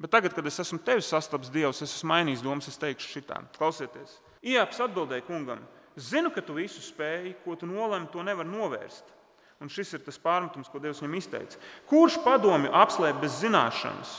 bet 0.00 0.10
tagad, 0.10 0.32
kad 0.34 0.46
es 0.48 0.58
esmu 0.64 0.80
tevis 0.82 1.10
sastaps 1.12 1.52
Dievs, 1.54 1.84
es 1.84 1.92
esmu 2.00 2.10
mainījis 2.10 2.42
domas, 2.42 2.70
es 2.70 2.80
teikšu 2.80 3.12
šitā. 3.12 3.38
Klausieties, 3.54 4.16
Ijāps 4.42 4.80
atbildēja 4.82 5.26
kungam, 5.28 5.62
zinu, 5.98 6.32
ka 6.34 6.42
tu 6.44 6.56
visu 6.56 6.82
spēji, 6.84 7.36
ko 7.44 7.56
tu 7.58 7.68
nolemi, 7.68 8.10
to 8.12 8.22
nevar 8.26 8.46
novērst. 8.48 9.14
Un 9.58 9.70
šis 9.72 9.96
ir 9.96 10.02
tas 10.06 10.20
pārmetums, 10.22 10.70
ko 10.70 10.78
Dievs 10.78 11.00
viņam 11.02 11.16
izteica. 11.18 11.60
Kurš 11.90 12.20
padomju 12.22 12.70
apslēp 12.78 13.18
bez 13.22 13.40
zināšanas? 13.42 14.12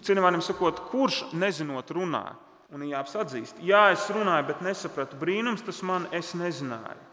Vārdiem 0.00 0.40
sakot, 0.40 0.80
kurš 0.88 1.26
nezinot 1.36 1.92
runā? 1.92 2.30
Un 2.70 2.86
Jānis 2.86 3.16
atzīst, 3.18 3.58
jā, 3.66 3.90
es 3.92 4.06
runāju, 4.14 4.46
bet 4.48 4.62
nesapratu. 4.64 5.18
Brīnums 5.20 5.64
tas 5.66 5.82
man, 5.82 6.06
es 6.14 6.32
nezināju. 6.38 7.08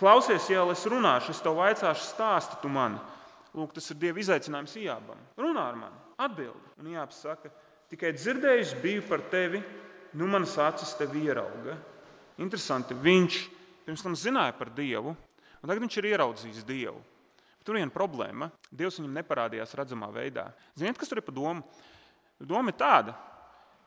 Klausies, 0.00 0.48
ja 0.50 0.64
es 0.72 0.82
runāšu, 0.88 1.30
es 1.30 1.42
tev 1.44 1.60
vaicāšu, 1.60 2.08
stāsti 2.08 2.58
tu 2.62 2.70
man. 2.72 2.96
Lūk, 3.52 3.74
tas 3.76 3.86
ir 3.92 4.00
Dieva 4.00 4.18
izaicinājums 4.18 4.74
Jābam. 4.80 5.20
Runā 5.38 5.66
ar 5.68 5.76
mani, 5.78 6.00
atbildi. 6.16 6.72
Un 6.80 6.88
Jānis 6.94 7.20
saka, 7.22 7.52
tikai 7.92 8.14
dzirdējis 8.16 8.72
biju 8.82 9.04
par 9.06 9.22
tevi, 9.30 9.60
nu 10.16 10.26
manas 10.32 10.56
acis 10.58 10.96
tevi 10.98 11.26
ierauga. 11.28 11.76
Interesanti, 12.40 12.96
viņš 12.96 13.42
pirms 13.84 14.04
tam 14.04 14.16
zināja 14.16 14.54
par 14.56 14.70
Dievu, 14.72 15.16
Un 15.62 15.70
tagad 15.70 15.84
viņš 15.84 15.96
ir 16.00 16.08
ieraudzījis 16.10 16.66
Dievu. 16.66 16.98
Bet 17.58 17.66
tur 17.68 17.76
ir 17.76 17.84
viena 17.84 17.94
problēma. 17.94 18.48
Dievs 18.74 18.98
viņam 18.98 19.14
neparādījās 19.20 19.76
redzamā 19.78 20.08
veidā. 20.10 20.48
Ziniet, 20.74 20.98
kas 20.98 21.10
tur 21.10 21.20
ir 21.20 21.26
pa 21.26 21.34
domu? 21.34 21.62
Doma 22.42 22.72
ir 22.72 22.78
tāda, 22.80 23.14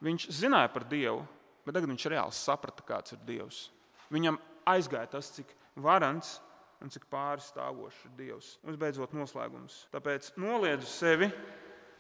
viņš 0.05 0.29
zināja 0.31 0.71
par 0.71 0.85
Dievu, 0.87 1.25
bet 1.65 1.75
tagad 1.75 1.91
viņš 1.91 2.05
reāli 2.13 2.35
saprata, 2.37 2.85
kāds 2.87 3.11
ir 3.11 3.19
Dievs. 3.27 3.65
Viņam 4.13 4.39
aizgāja 4.71 5.11
tas, 5.17 5.33
cik 5.35 5.51
varants 5.83 6.37
un 6.79 6.93
cik 6.93 7.09
pārstāvošs 7.11 8.05
ir 8.07 8.15
Dievs. 8.21 8.53
Un 8.63 8.71
visbeidzot, 8.71 9.11
noslēgums. 9.17 9.81
Tāpēc 9.91 10.31
noliedzu 10.39 10.87
sevi 10.87 11.27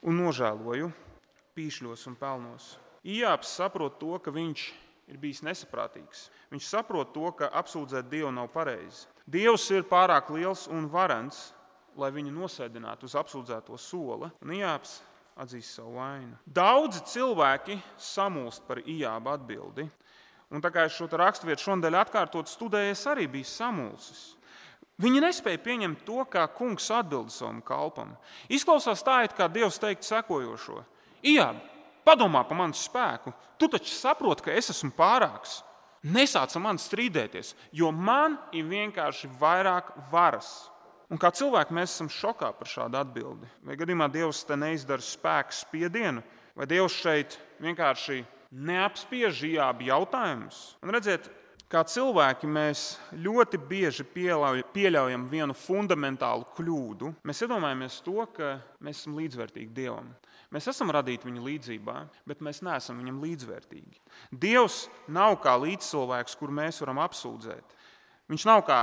un 0.07 0.21
nožēloju 0.21 0.87
pīšļos 1.57 2.07
un 2.07 2.15
pelnos. 2.21 2.71
Ijāps 3.03 3.51
saprot 3.59 3.99
to, 3.99 4.15
ka 4.23 4.31
viņš 4.31 4.69
ir 4.71 4.84
bijis 5.21 5.43
nesaprātīgs. 5.45 6.29
Viņš 6.53 6.69
saprot 6.69 7.13
to, 7.13 7.29
ka 7.37 7.51
apsūdzēt 7.61 8.09
Dievu 8.09 8.31
nav 8.33 8.49
pareizi. 8.53 9.05
Dievs 9.25 9.67
ir 9.73 9.85
pārāk 9.89 10.31
liels 10.33 10.65
un 10.71 10.87
varants, 10.89 11.51
lai 11.97 12.11
viņu 12.13 12.33
nosēdinātu 12.35 13.07
uz 13.07 13.15
apsūdzēto 13.17 13.77
soli, 13.79 14.29
un 14.41 14.55
Ijāps 14.57 14.99
atzīst 15.39 15.77
savu 15.77 15.97
vainu. 15.99 16.37
Daudzi 16.45 17.03
cilvēki 17.11 17.77
samulst 18.01 18.65
par 18.67 18.81
Ijāba 18.81 19.35
atbildi. 19.37 19.87
Un 20.53 20.61
tā 20.61 20.69
kā 20.71 20.85
es 20.85 20.95
šo 20.95 21.07
raksturvietu 21.09 21.65
šodien 21.65 21.97
atkārtot 21.97 22.49
studēju, 22.49 22.93
es 22.93 23.05
arī 23.09 23.25
biju 23.31 23.47
samulsis. 23.49 24.25
Viņi 25.01 25.23
nespēja 25.25 25.59
pieņemt 25.59 26.05
to, 26.07 26.21
kā 26.31 26.45
kungs 26.55 26.85
atbild 26.93 27.33
savam 27.33 27.59
kalpam. 27.65 28.13
Izklausās 28.47 29.03
tā, 29.03 29.23
it 29.25 29.33
kā 29.35 29.49
Dievs 29.51 29.79
teikt 29.81 30.07
sekojošo: 30.07 30.85
Ijāb, 31.25 31.59
padomā 32.05 32.43
par 32.47 32.59
manu 32.59 32.77
spēku. 32.77 33.33
Tu 33.59 33.69
taču 33.71 33.91
saproti, 33.93 34.45
ka 34.45 34.53
es 34.55 34.71
esmu 34.73 34.93
pārāks. 34.97 35.61
Nesāc 36.05 36.53
ar 36.53 36.61
mani 36.61 36.81
strīdēties, 36.81 37.55
jo 37.73 37.89
man 37.89 38.37
ir 38.53 38.67
vienkārši 38.69 39.29
vairāk 39.39 39.89
varas. 40.11 40.69
Un 41.09 41.21
kā 41.21 41.31
cilvēki 41.33 41.73
mēs 41.73 41.95
esam 41.95 42.09
šokā 42.09 42.51
par 42.57 42.69
šādu 42.69 42.99
atbildi. 42.99 43.49
Vai 43.65 43.77
gadījumā 43.77 44.07
Dievs 44.13 44.43
te 44.45 44.57
neizdara 44.57 45.01
spēku 45.05 45.53
spiedienu, 45.53 46.21
vai 46.57 46.67
Dievs 46.69 46.97
šeit 46.97 47.39
vienkārši 47.61 48.23
neapspiež 48.53 49.41
ijābi 49.49 49.89
jautājumus? 49.89 50.61
Un 50.85 50.93
redziet, 50.93 51.29
Kā 51.65 51.81
cilvēki 51.89 52.45
mēs 52.45 52.81
ļoti 53.17 53.57
bieži 53.57 54.03
pieļaujam 54.05 55.23
vienu 55.31 55.55
fundamentālu 55.57 56.45
kļūdu. 56.53 57.09
Mēs 57.25 57.41
iedomājamies 57.41 57.97
to, 58.05 58.19
ka 58.35 58.51
mēs 58.85 59.01
esam 59.01 59.15
līdzvērtīgi 59.17 59.73
Dievam. 59.73 60.11
Mēs 60.53 60.69
esam 60.69 60.93
radīti 60.93 61.25
viņa 61.25 61.41
līdzjūtībā, 61.41 61.95
bet 62.29 62.43
mēs 62.45 62.61
neesam 62.63 63.01
viņam 63.01 63.17
līdzvērtīgi. 63.25 63.97
Dievs 64.29 64.83
nav 65.09 65.39
kā 65.41 65.55
līdzcilvēks, 65.63 66.37
kur 66.37 66.53
mēs 66.53 66.83
varam 66.83 67.01
apsūdzēt. 67.01 67.73
Viņš 68.29 68.45
nav 68.45 68.61
kā 68.69 68.79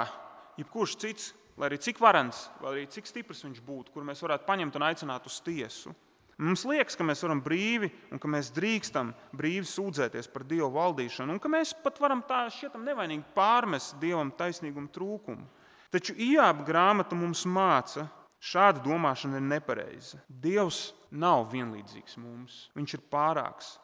jebkurš 0.58 0.98
cits, 1.04 1.30
lai 1.54 1.70
arī 1.70 1.78
cik 1.86 2.02
varants, 2.02 2.48
vai 2.58 2.74
arī 2.74 2.88
cik 2.90 3.06
stiprs 3.06 3.44
viņš 3.46 3.62
būtu, 3.62 3.94
kur 3.94 4.02
mēs 4.06 4.26
varētu 4.26 4.48
paņemt 4.48 4.78
un 4.80 4.88
aicināt 4.90 5.30
uz 5.30 5.38
tiesu. 5.46 5.94
Mums 6.42 6.64
liekas, 6.66 6.96
ka 6.98 7.04
mēs 7.06 7.22
varam 7.22 7.40
brīvi 7.44 7.90
un 8.10 8.18
ka 8.18 8.30
mēs 8.30 8.50
drīkstam 8.54 9.12
brīvi 9.36 9.66
sūdzēties 9.68 10.26
par 10.32 10.42
Dieva 10.48 10.70
valdīšanu, 10.74 11.36
un 11.36 11.42
ka 11.42 11.50
mēs 11.52 11.74
pat 11.84 12.00
varam 12.02 12.24
tā 12.26 12.44
šķietam 12.50 12.82
nevainīgi 12.88 13.28
pārmest 13.36 13.94
Dievam 14.02 14.32
taisnīgumu 14.34 14.90
trūkumu. 14.94 15.46
Taču 15.92 16.16
Ijāba 16.16 16.64
grāmata 16.66 17.14
mums 17.18 17.44
māca, 17.46 18.08
šāda 18.42 18.82
domāšana 18.82 19.38
ir 19.38 19.46
nepareiza. 19.46 20.18
Dievs 20.26 20.90
nav 21.12 21.46
vienlīdzīgs 21.52 22.18
mums, 22.18 22.64
viņš 22.74 22.96
ir 22.96 23.04
pārāks. 23.12 23.76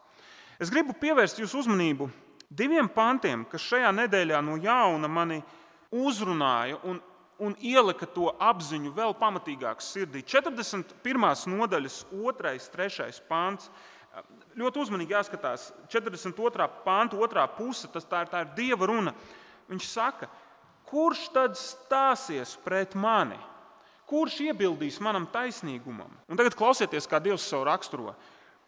Es 0.58 0.72
gribu 0.72 0.96
pievērst 0.98 1.38
jūsu 1.38 1.62
uzmanību 1.62 2.08
diviem 2.48 2.88
pantiem, 2.90 3.44
kas 3.46 3.66
šajā 3.68 3.92
nedēļā 3.94 4.40
no 4.42 4.56
jauna 4.58 5.10
mani 5.10 5.38
uzrunāja 5.94 6.80
un 6.88 6.98
un 7.38 7.54
ielika 7.62 8.06
to 8.10 8.32
apziņu 8.42 8.92
vēl 8.96 9.14
pamatīgāk 9.18 9.82
sirdī. 9.84 10.24
41. 10.26 11.46
nodaļas 11.52 12.00
2. 12.10 12.18
un 12.18 12.72
3. 12.74 13.08
pāns. 13.28 13.70
Ļoti 14.58 14.82
uzmanīgi 14.82 15.14
jāskatās. 15.14 15.68
42. 15.92 16.66
pānta 16.84 17.18
otrā 17.20 17.44
puse, 17.54 17.86
tas 17.92 18.06
tā 18.08 18.24
ir, 18.24 18.32
tā 18.32 18.42
ir 18.42 18.54
dieva 18.56 18.88
runa. 18.90 19.14
Viņš 19.70 19.86
saka, 19.86 20.26
kurš 20.88 21.28
tad 21.34 21.54
stāsies 21.60 22.56
pret 22.64 22.96
mani? 22.98 23.38
Kurš 24.08 24.40
iebildīs 24.48 24.98
manam 25.04 25.26
taisnīgumam? 25.28 26.10
Un 26.26 26.38
tagad 26.40 26.56
klausieties, 26.56 27.06
kā 27.06 27.20
Dievs 27.20 27.44
savu 27.44 27.66
raksturo. 27.68 28.14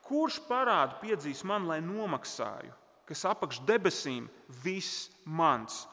Kurš 0.05 0.37
parādu 0.45 0.99
piedzīs 1.01 1.41
man, 1.49 1.65
lai 1.71 1.79
nomaksāju, 1.81 2.75
kas 3.09 3.25
apakš 3.31 3.63
debesīm 3.65 4.27
viss 4.63 5.09
mans? 5.25 5.87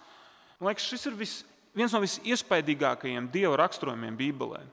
Man 0.60 0.74
liekas, 0.74 0.90
šis 0.92 1.08
ir 1.08 1.16
viss 1.16 1.46
viens 1.78 1.94
no 1.94 2.02
visiespaidīgākajiem 2.04 3.30
dieva 3.32 3.56
raksturojumiem 3.62 4.18
Bībelē. 4.18 4.64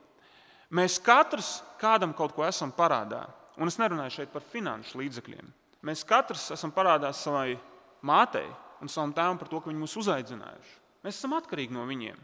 Mēs 0.75 0.97
katrs 1.03 1.59
kādam 1.79 2.15
kaut 2.17 2.33
ko 2.35 2.45
esam 2.47 2.73
parādā. 2.73 3.25
Un 3.55 3.69
es 3.69 3.77
nerunāju 3.79 4.17
šeit 4.17 4.33
par 4.33 4.43
finanšu 4.43 4.99
līdzekļiem. 4.99 5.51
Mēs 5.85 6.03
katrs 6.07 6.49
esam 6.55 6.73
parādā 6.75 7.11
savai 7.15 7.55
mātei 8.03 8.47
un 8.81 8.91
savam 8.91 9.13
tēvam 9.15 9.37
par 9.39 9.51
to, 9.51 9.61
ka 9.61 9.69
viņi 9.69 9.83
mūs 9.83 9.95
uzaicinājuši. 10.01 10.73
Mēs 11.05 11.19
esam 11.19 11.35
atkarīgi 11.37 11.75
no 11.75 11.85
viņiem. 11.87 12.17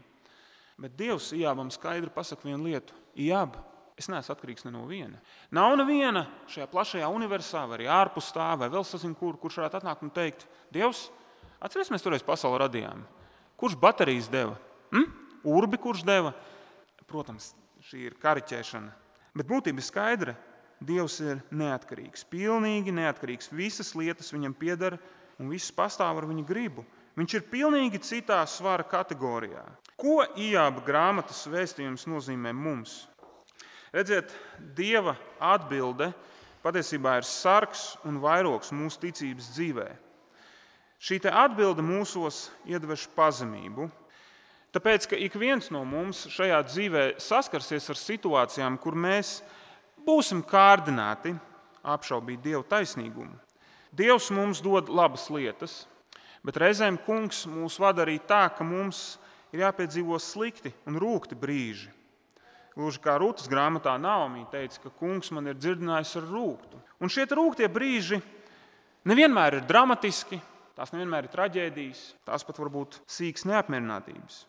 Bet 0.82 0.96
Dievs 0.98 1.30
Ijābam 1.36 1.70
skaidri 1.72 2.10
pasaka 2.12 2.48
vienu 2.48 2.66
lietu. 2.66 2.96
Ijāb, 3.14 3.54
es 3.98 4.08
neesmu 4.10 4.34
atkarīgs 4.34 4.66
ne 4.66 4.74
no 4.74 4.82
viena. 4.88 5.20
Nav 5.54 5.76
neviena 5.78 6.24
šajā 6.50 6.66
plašajā 6.72 7.08
universā, 7.12 7.62
vai 7.70 7.78
arī 7.78 7.88
ārpus 7.92 8.32
tā, 8.34 8.50
vai 8.58 8.68
vēl 8.72 8.84
sazinu, 8.88 9.16
kur, 9.16 9.38
kurš 9.40 9.60
varētu 9.60 9.78
atnākt 9.78 10.04
un 10.04 10.12
teikt, 10.12 10.46
Dievs, 10.74 11.06
atcerieties, 11.60 11.92
mēs 11.94 12.04
toreiz 12.04 12.26
pasauli 12.26 12.64
radījām. 12.64 13.06
Kurš 13.60 13.78
baterijas 13.78 14.30
deva? 14.32 14.56
Hm? 14.92 15.08
Urbi, 15.48 15.80
kurš 15.80 16.04
deva? 16.06 16.34
Protams, 17.08 17.52
šī 17.88 18.06
ir 18.08 18.16
kariķēšana. 18.22 18.92
Bet 19.36 19.48
būtība 19.48 19.80
ir 19.80 19.86
skaidra. 19.86 20.34
Dievs 20.82 21.20
ir 21.22 21.38
neatkarīgs, 21.54 22.24
pilnīgi 22.26 22.90
neatkarīgs. 22.94 23.52
Visas 23.54 23.92
lietas 23.94 24.32
viņam 24.34 24.54
pieder 24.58 24.96
un 25.38 25.52
viss 25.52 25.70
pastāv 25.74 26.18
ar 26.18 26.26
viņa 26.26 26.42
gribu. 26.48 26.82
Viņš 27.14 27.36
ir 27.36 27.44
pilnīgi 27.52 28.00
citā 28.02 28.40
svara 28.48 28.82
kategorijā. 28.88 29.62
Ko 30.00 30.24
Ijāba 30.34 30.82
grāmatas 30.82 31.44
vēstījums 31.46 32.08
nozīmē 32.10 32.50
mums? 32.56 33.04
Redziet, 33.92 34.32
Dieva 34.74 35.14
atbilde 35.38 36.10
patiesībā 36.64 37.18
ir 37.20 37.28
sargs 37.28 37.92
un 38.08 38.18
vairogs 38.22 38.72
mūsu 38.74 39.04
ticības 39.04 39.52
dzīvē. 39.54 39.88
Šī 41.02 41.18
atbilde 41.28 41.82
mūsos 41.84 42.48
iedvež 42.66 43.08
pazemību, 43.14 43.90
Tāpēc, 44.72 45.04
ka 45.10 45.18
ik 45.20 45.34
viens 45.36 45.66
no 45.68 45.82
mums 45.84 46.22
šajā 46.32 46.58
dzīvē 46.64 47.02
saskarsies 47.20 47.90
ar 47.92 47.98
situācijām, 48.00 48.78
kur 48.80 48.96
mēs 48.96 49.42
būsim 50.06 50.40
kārdināti 50.48 51.34
apšaubīt 51.84 52.40
Dieva 52.40 52.62
taisnīgumu. 52.70 53.36
Dievs 53.92 54.30
mums 54.32 54.62
dod 54.64 54.88
labas 54.88 55.26
lietas, 55.28 55.82
bet 56.40 56.56
reizēm 56.56 56.96
Kungs 57.04 57.44
mūs 57.44 57.76
vada 57.82 58.06
arī 58.06 58.16
tā, 58.16 58.46
ka 58.56 58.64
mums 58.64 59.18
ir 59.52 59.66
jāpiedzīvo 59.66 60.16
slikti 60.16 60.72
un 60.88 60.96
rūkti 60.96 61.36
brīži. 61.36 61.90
Gluži 62.72 63.02
kā 63.04 63.18
Rūtas 63.20 63.50
grāmatā 63.52 63.98
Naumī 64.00 64.46
teica, 64.48 64.86
ka 64.86 64.94
Kungs 64.96 65.28
man 65.36 65.50
ir 65.50 65.58
dzirdinājis 65.60 66.14
ar 66.22 66.30
rūktu. 66.32 66.80
Un 67.04 67.12
šie 67.12 67.26
rūktie 67.28 67.68
brīži 67.68 68.22
nevienmēr 69.04 69.58
ir 69.58 69.68
dramatiski, 69.68 70.40
Tās 70.72 70.92
nevienmēr 70.94 71.26
ir 71.26 71.32
traģēdijas, 71.34 72.00
tās 72.24 72.46
pat 72.48 72.58
var 72.62 72.70
būt 72.72 72.96
sīkas 73.10 73.44
neapmierinātības. 73.48 74.46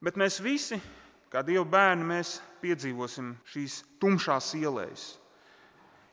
Bet 0.00 0.16
mēs 0.16 0.38
visi, 0.40 0.78
kā 1.32 1.42
Dieva 1.44 1.66
bērni, 1.68 2.22
piedzīvosim 2.62 3.34
šīs 3.52 3.82
tumšās 4.00 4.54
ielējas. 4.56 5.04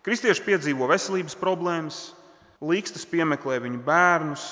Kristieši 0.04 0.43
piedzīvo 0.43 0.89
veselības 0.91 1.38
problēmas, 1.39 2.02
līkstas 2.60 3.06
piemeklē 3.08 3.62
viņu 3.63 3.80
bērnus. 3.86 4.49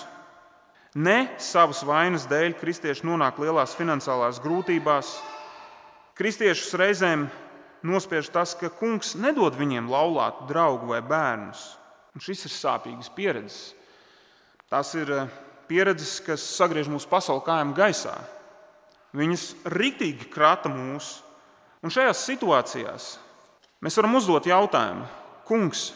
Ne 0.95 1.33
savas 1.39 1.83
vainas 1.87 2.23
dēļ 2.31 2.55
kristieši 2.59 3.03
nonāk 3.07 3.39
lielās 3.39 3.75
finansiālās 3.75 4.39
grūtībās. 4.43 5.11
Kristiešus 6.15 6.75
reizēm 6.79 7.27
nospiež 7.83 8.31
tas, 8.31 8.55
ka 8.55 8.71
kungs 8.71 9.15
nedod 9.19 9.55
viņiem 9.59 9.91
laulātu 9.91 10.47
draugu 10.47 10.91
vai 10.91 11.03
bērnus. 11.03 11.63
Un 12.15 12.23
šis 12.23 12.47
ir 12.47 12.55
sāpīgs 12.55 13.11
pieredzes. 13.15 13.61
Tās 14.71 14.93
ir 14.95 15.09
eh, 15.11 15.31
pieredzes, 15.67 16.21
kas 16.23 16.45
sagriež 16.55 16.87
mūsu 16.87 17.09
pasauli 17.11 17.43
kājām 17.43 17.73
gaisā. 17.75 18.13
Viņas 19.11 19.49
rītīgi 19.67 20.29
krata 20.31 20.71
mūs. 20.71 21.17
Un 21.83 21.91
šajās 21.91 22.21
situācijās 22.29 23.07
mēs 23.83 23.97
varam 23.97 24.15
uzdot 24.19 24.45
jautājumu, 24.47 25.07
Kungs, 25.49 25.89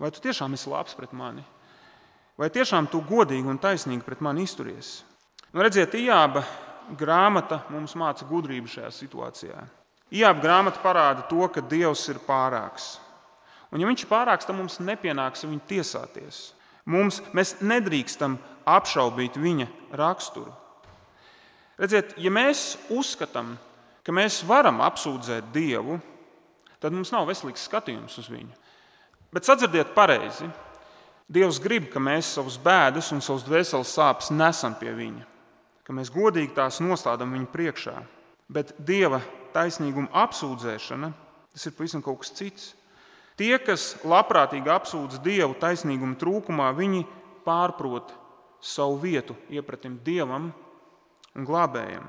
vai 0.00 0.08
tu 0.10 0.22
tiešām 0.24 0.56
esi 0.56 0.70
labs 0.72 0.96
pret 0.98 1.12
mani? 1.14 1.44
Vai 2.40 2.48
tiešām 2.50 2.88
tu 2.90 3.02
godīgi 3.04 3.46
un 3.52 3.60
taisnīgi 3.60 4.02
pret 4.02 4.22
mani 4.24 4.46
izturies? 4.48 5.02
Nu, 5.52 5.60
redziet, 5.62 5.94
Ijāba 5.94 6.42
grāmata 6.98 7.60
mums 7.70 7.94
māca 8.00 8.26
gudrību 8.26 8.70
šajā 8.72 8.90
situācijā. 8.96 9.66
Ijāba 10.10 10.42
grāmata 10.42 10.82
parāda 10.82 11.28
to, 11.30 11.44
ka 11.52 11.62
Dievs 11.62 12.08
ir 12.10 12.18
pārāks. 12.26 12.96
Un, 13.70 13.78
ja 13.78 13.86
viņš 13.86 14.02
ir 14.02 14.10
pārāks, 14.10 14.48
tad 14.48 14.56
mums 14.58 14.80
nepienāks 14.82 15.44
viņu 15.46 15.62
tiesāties. 15.68 16.48
Mums, 16.90 17.20
mēs 17.36 17.58
nedrīkstam 17.62 18.38
apšaubīt 18.68 19.38
viņa 19.38 19.68
raksturu. 19.98 20.52
Redziet, 21.80 22.16
ja 22.20 22.32
mēs 22.34 22.74
uzskatām, 22.92 23.54
ka 24.04 24.12
mēs 24.12 24.42
varam 24.44 24.82
apsūdzēt 24.84 25.52
Dievu, 25.54 26.00
tad 26.80 26.92
mums 26.96 27.12
nav 27.14 27.28
veselīgs 27.30 27.64
skatījums 27.68 28.18
uz 28.20 28.28
viņu. 28.32 28.52
Bet 29.30 29.46
sadzirdieet 29.46 29.94
pareizi. 29.94 30.48
Dievs 31.30 31.60
grib, 31.62 31.86
ka 31.92 32.02
mēs 32.02 32.32
savus 32.34 32.56
bēdas 32.58 33.12
un 33.14 33.22
savus 33.22 33.44
dvēseles 33.46 33.92
sāpes 33.94 34.32
nesam 34.34 34.74
pie 34.74 34.90
viņa, 34.90 35.22
ka 35.86 35.94
mēs 35.94 36.10
godīgi 36.10 36.56
tās 36.56 36.80
nostādām 36.82 37.36
viņa 37.36 37.46
priekšā. 37.52 37.94
Bet 38.50 38.74
Dieva 38.82 39.20
taisnīguma 39.54 40.10
apsūdzēšana 40.24 41.12
tas 41.54 41.66
ir 41.66 41.76
pavisam 41.78 42.02
kas 42.02 42.32
cits. 42.34 42.72
Tie, 43.40 43.54
kas 43.64 43.94
labprātīgi 44.04 44.68
apsūdz 44.68 45.22
Dievu 45.24 45.54
taisnīguma 45.56 46.18
trūkumā, 46.20 46.66
viņi 46.76 47.06
pārprot 47.46 48.12
savu 48.60 48.98
vietu 49.00 49.32
iepratim 49.48 49.94
Dievam 50.04 50.50
un 51.32 51.46
glābējam. 51.48 52.04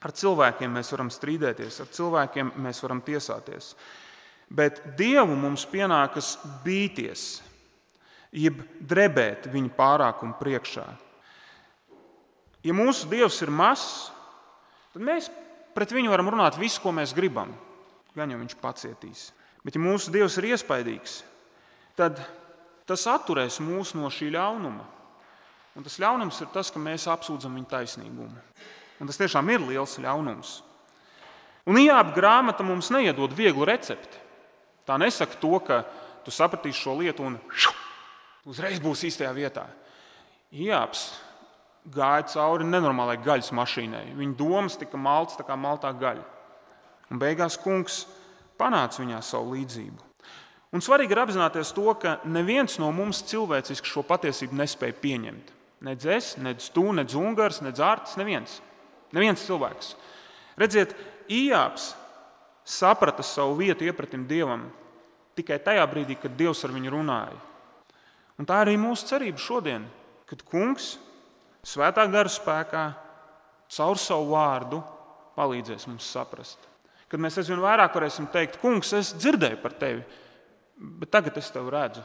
Ar 0.00 0.14
cilvēkiem 0.16 0.74
mēs 0.74 0.90
varam 0.90 1.12
strīdēties, 1.12 1.78
ar 1.84 1.92
cilvēkiem 1.94 2.50
mēs 2.64 2.82
varam 2.82 3.02
tiesāties. 3.06 3.76
Bet 4.50 4.82
Dievu 4.98 5.38
mums 5.38 5.68
pienākas 5.70 6.32
bīties, 6.64 7.44
jeb 8.34 8.64
drebēt 8.80 9.46
viņa 9.52 9.74
pārākumu 9.78 10.34
priekšā. 10.40 10.88
Ja 12.66 12.74
mūsu 12.74 13.06
Dievs 13.12 13.38
ir 13.44 13.54
mazs, 13.54 14.08
tad 14.90 15.06
mēs 15.06 15.30
pret 15.76 15.94
viņu 15.94 16.10
varam 16.10 16.34
runāt 16.34 16.58
visu, 16.58 16.82
ko 16.82 16.90
mēs 16.96 17.14
gribam. 17.14 17.54
Gan 18.18 18.32
jau 18.34 18.40
viņš 18.40 18.58
pacietīs. 18.58 19.28
Bet, 19.64 19.76
ja 19.76 19.82
mūsu 19.82 20.12
Dievs 20.12 20.38
ir 20.40 20.50
iespaidīgs, 20.54 21.20
tad 21.98 22.20
tas 22.88 23.04
atturēs 23.10 23.60
mūs 23.62 23.92
no 23.98 24.08
šī 24.12 24.30
ļaunuma. 24.34 24.86
Un 25.76 25.86
tas 25.86 25.98
ļaunums 26.02 26.40
ir 26.42 26.50
tas, 26.54 26.72
ka 26.72 26.80
mēs 26.82 27.06
apsūdzam 27.10 27.54
viņa 27.54 27.70
taisnīgumu. 27.70 28.40
Un 29.00 29.08
tas 29.08 29.20
tiešām 29.20 29.52
ir 29.52 29.62
liels 29.68 29.98
ļaunums. 30.02 30.56
Un 31.68 31.78
ījāba 31.78 32.14
grāmata 32.16 32.64
mums 32.66 32.90
neiedod 32.92 33.32
vieglu 33.36 33.68
recepti. 33.68 34.18
Tā 34.88 34.96
nesaka 34.98 35.38
to, 35.38 35.52
ka 35.62 35.84
tu 36.24 36.32
sapratīsi 36.34 36.80
šo 36.82 36.96
lietu 36.98 37.24
un 37.28 37.36
šu, 37.52 37.72
uzreiz 38.50 38.80
būs 38.82 39.04
īstajā 39.06 39.30
vietā. 39.36 39.68
Ījāps 40.50 41.04
gāja 41.94 42.26
cauri 42.32 42.66
nenormālai 42.66 43.20
gaļas 43.22 43.52
mašīnai. 43.54 44.08
Viņa 44.18 44.36
domas 44.38 44.78
tika 44.80 44.98
maltas 45.00 45.38
kā 45.46 45.56
maltā 45.56 45.92
gaļa. 45.96 46.24
Un 47.10 47.20
beigās 47.22 47.56
kungs 47.60 48.02
panāca 48.60 49.00
viņā 49.00 49.20
savu 49.24 49.56
līdzību. 49.56 50.06
Un 50.70 50.84
svarīgi 50.84 51.16
ir 51.16 51.22
apzināties 51.24 51.72
to, 51.74 51.88
ka 51.98 52.18
neviens 52.30 52.76
no 52.78 52.92
mums 52.94 53.24
cilvēciski 53.26 53.90
šo 53.90 54.04
patiesību 54.06 54.54
nespēja 54.60 54.94
pieņemt. 55.02 55.50
Nedz 55.88 56.06
es, 56.06 56.34
nedz 56.38 56.68
tu, 56.70 56.84
nedz 56.94 57.16
Ungārs, 57.18 57.58
nedz 57.64 57.80
Ārts, 57.82 58.18
neviens. 58.20 58.60
Neviens 59.16 59.42
cilvēks. 59.48 59.94
Redziet, 60.60 60.94
Ijāps 61.30 61.94
saprata 62.66 63.24
savu 63.26 63.56
vietu 63.58 63.88
iepratim 63.88 64.28
Dievam 64.30 64.68
tikai 65.38 65.58
tajā 65.64 65.86
brīdī, 65.90 66.18
kad 66.20 66.36
Dievs 66.38 66.62
ar 66.66 66.74
viņu 66.74 66.94
runāja. 66.94 67.38
Un 68.38 68.46
tā 68.48 68.62
arī 68.62 68.76
mūsu 68.80 69.08
cerība 69.10 69.42
šodien, 69.42 69.84
kad 70.30 70.44
Kungs 70.46 70.94
svētā 71.66 72.06
gara 72.12 72.30
spēkā 72.30 72.84
caur 73.74 73.98
savu 74.00 74.30
vārdu 74.34 74.80
palīdzēs 75.36 75.88
mums 75.90 76.06
saprast. 76.14 76.69
Kad 77.10 77.22
mēs 77.22 77.40
aizvien 77.40 77.62
vairāk 77.62 77.96
varēsim 77.96 78.28
teikt, 78.30 78.60
Kungs, 78.62 78.92
es 78.94 79.10
dzirdēju 79.18 79.58
par 79.62 79.74
tevi, 79.78 80.04
bet 81.00 81.10
tagad 81.10 81.38
es 81.40 81.50
tevi 81.50 81.72
redzu. 81.74 82.04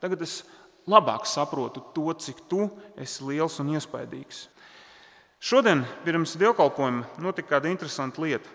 Tagad 0.00 0.22
es 0.24 0.40
labāk 0.88 1.26
saprotu 1.28 1.82
to, 1.94 2.08
cik 2.16 2.46
tu 2.48 2.68
esi 2.96 3.26
liels 3.28 3.58
un 3.60 3.74
iespaidīgs. 3.76 4.46
Šodien 5.42 5.84
pirms 6.06 6.38
dievkalpojuma 6.40 7.20
notika 7.20 7.56
kāda 7.56 7.68
interesanta 7.68 8.22
lieta. 8.24 8.48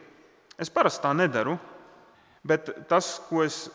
Es 0.58 0.74
parasti 0.74 1.06
tā 1.06 1.14
nedaru, 1.14 1.56
bet 2.44 2.72
tas, 2.90 3.14
ko 3.30 3.44
es 3.46 3.68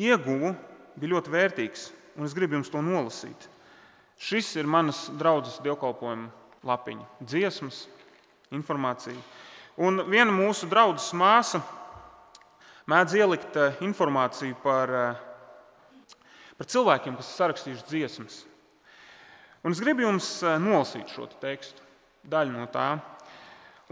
ieguvu, 0.00 0.54
bija 0.96 1.12
ļoti 1.14 1.32
vērtīgs, 1.32 1.90
un 2.16 2.28
es 2.28 2.36
gribu 2.36 2.56
jums 2.56 2.72
to 2.72 2.80
nolasīt. 2.84 3.48
Šis 4.22 4.54
ir 4.56 4.68
manas 4.70 5.06
draudzes 5.18 5.60
dievkalpojuma 5.64 6.30
lapiņa, 6.64 7.06
dziesmas, 7.26 7.86
informācija. 8.54 9.16
Un 9.80 10.02
viena 10.04 10.32
mūsu 10.34 10.66
draudzes 10.68 11.14
māsa 11.16 11.62
mēdz 12.90 13.14
ielikt 13.16 13.56
eh, 13.56 13.78
informāciju 13.86 14.58
par, 14.60 14.90
eh, 14.92 16.18
par 16.58 16.68
cilvēkiem, 16.68 17.16
kas 17.16 17.30
ir 17.30 17.38
sarakstījuši 17.38 17.86
dziesmas. 17.88 18.42
Un 19.64 19.72
es 19.72 19.80
gribu 19.80 20.04
jums 20.04 20.28
eh, 20.42 20.58
nolasīt 20.60 21.08
šo 21.14 21.24
tekstu, 21.40 21.80
daļu 22.28 22.52
no 22.52 22.66
tā. 22.68 22.98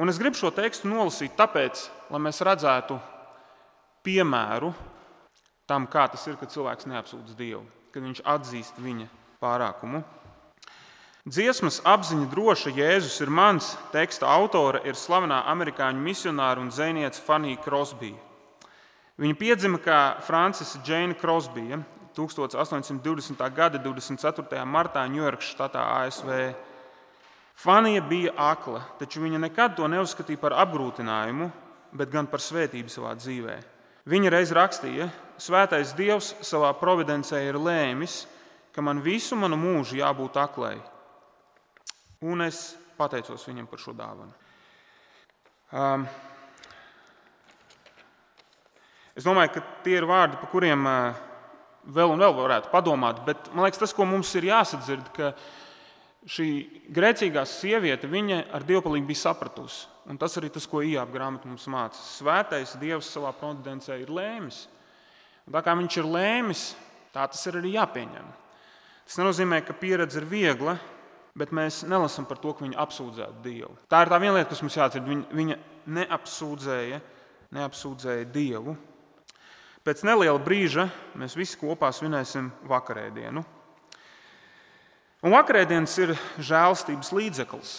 Un 0.01 0.13
es 0.13 0.21
gribu 0.21 0.37
šo 0.37 0.53
tekstu 0.53 0.91
nolasīt 0.91 1.33
tāpēc, 1.39 1.87
lai 2.13 2.21
mēs 2.29 2.45
redzētu 2.45 3.01
piemēru 4.05 4.75
tam, 5.69 5.87
kā 5.89 6.11
tas 6.13 6.27
ir, 6.29 6.37
kad 6.41 6.53
cilvēks 6.53 6.89
neapsūdz 6.93 7.37
Dievu, 7.39 7.65
kad 7.95 8.05
viņš 8.05 8.25
atzīst 8.29 8.81
viņa 8.85 9.09
pārākumu. 9.41 10.05
Dziesmas 11.29 11.83
apziņa 11.85 12.31
droša 12.33 12.71
Jēzus 12.73 13.19
ir 13.21 13.29
mans 13.29 13.75
teksta 13.93 14.25
autore, 14.25 14.81
ir 14.89 14.97
slavenā 14.97 15.43
amerikāņu 15.53 16.01
misionāra 16.01 16.63
un 16.63 16.71
zvejniece 16.73 17.21
Fanija 17.21 17.59
Krosbija. 17.61 18.17
Viņa 19.21 19.37
piedzima 19.37 19.77
kā 19.85 19.99
Francisa 20.25 20.79
Džeina 20.81 21.13
Krosbija 21.21 21.83
1820. 22.17 23.43
gada 23.53 23.79
24. 23.85 24.65
martā 24.65 25.03
Ņujorkas 25.13 25.51
štatā 25.53 25.83
ASV. 25.99 26.31
Fanija 27.53 28.01
bija 28.01 28.33
akla, 28.41 28.81
taču 28.97 29.21
viņa 29.21 29.43
nekad 29.45 29.77
to 29.77 29.89
neuzskatīja 29.93 30.41
par 30.41 30.57
apgrūtinājumu, 30.63 31.51
bet 31.93 32.09
gan 32.09 32.31
par 32.33 32.41
svētību 32.41 32.89
savā 32.89 33.13
dzīvē. 33.19 33.59
Viņa 34.09 34.33
reiz 34.33 34.55
rakstīja, 34.57 35.11
Svētais 35.41 35.93
Dievs 35.97 36.35
savā 36.45 36.73
providencē 36.81 37.43
ir 37.45 37.61
lēmis, 37.61 38.25
ka 38.73 38.81
man 38.81 39.05
visu 39.05 39.37
manu 39.37 39.57
mūžu 39.61 40.01
jābūt 40.01 40.41
aklai. 40.41 40.79
Un 42.21 42.45
es 42.45 42.75
pateicos 42.99 43.47
viņam 43.49 43.69
par 43.71 43.81
šo 43.81 43.95
dāvanu. 43.97 44.35
Um, 45.71 46.05
Es 49.21 49.27
domāju, 49.27 49.57
ka 49.57 49.61
tie 49.85 49.99
ir 49.99 50.07
vārdi, 50.09 50.39
par 50.41 50.49
kuriem 50.49 50.87
vēl 51.93 52.13
un 52.15 52.23
vēl 52.23 52.35
varētu 52.39 52.71
padomāt. 52.73 53.19
Bet 53.27 53.51
man 53.53 53.67
liekas, 53.67 53.83
tas, 53.83 53.93
ko 53.93 54.07
mums 54.09 54.31
ir 54.39 54.47
jāsadzird, 54.49 55.11
ka 55.13 55.33
šī 56.31 56.47
grēcīgā 56.95 57.43
sieviete 57.45 58.09
ar 58.09 58.65
dievpalību 58.65 59.11
bija 59.11 59.25
sapratusi. 59.27 59.89
Un 60.09 60.17
tas 60.17 60.37
arī 60.41 60.49
tas, 60.51 60.67
ko 60.67 60.81
Ijāba 60.81 61.13
grāmata 61.13 61.51
mums 61.51 61.67
māca. 61.69 61.99
Svētais 62.01 62.79
Dievs 62.81 63.11
savā 63.13 63.35
providencē 63.37 63.99
ir 64.01 64.09
lēmis. 64.09 64.69
Un 65.47 65.53
tā 65.53 65.63
kā 65.67 65.75
viņš 65.77 65.99
ir 66.01 66.09
lēmis, 66.09 66.65
tā 67.13 67.27
tas 67.29 67.45
ir 67.47 67.61
arī 67.61 67.75
jāpieņem. 67.77 68.33
Tas 69.05 69.19
nenozīmē, 69.21 69.61
ka 69.67 69.77
pieredze 69.77 70.23
ir 70.23 70.27
viegla, 70.31 70.79
bet 71.39 71.53
mēs 71.55 71.83
nelasām 71.89 72.27
par 72.29 72.41
to, 72.43 72.53
ka 72.55 72.65
viņa 72.65 72.79
apsūdzētu 72.83 73.43
Dievu. 73.45 73.73
Tā 73.91 74.03
ir 74.05 74.13
tā 74.13 74.19
viena 74.23 74.39
lieta, 74.39 74.51
kas 74.53 74.63
mums 74.65 74.77
jāatcerās. 74.79 75.07
Viņa, 75.07 75.27
viņa 75.37 75.59
neapsūdzēja, 75.99 77.01
neapsūdzēja 77.57 78.29
Dievu. 78.35 78.77
Pēc 79.87 80.05
neliela 80.05 80.41
brīža 80.43 80.91
mēs 81.19 81.37
visi 81.39 81.59
kopā 81.61 81.89
svinēsim 81.95 82.51
vakarēdienu. 82.69 83.45
Un 85.21 85.35
vakarēdienas 85.37 85.95
ir 86.01 86.15
žēlstības 86.41 87.13
līdzeklis. 87.17 87.73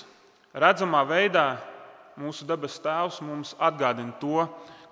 Redzamā 0.54 1.04
veidā 1.10 1.46
mūsu 2.20 2.46
dabas 2.46 2.76
tēvs 2.82 3.22
mums 3.26 3.56
atgādina 3.58 4.14
to, 4.22 4.46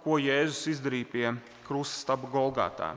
ko 0.04 0.17
Jēzus 0.22 0.69
izdarīja 0.72 1.10
pie 1.12 1.26
krusta 1.67 2.06
staba 2.06 2.30
Golgātā. 2.32 2.93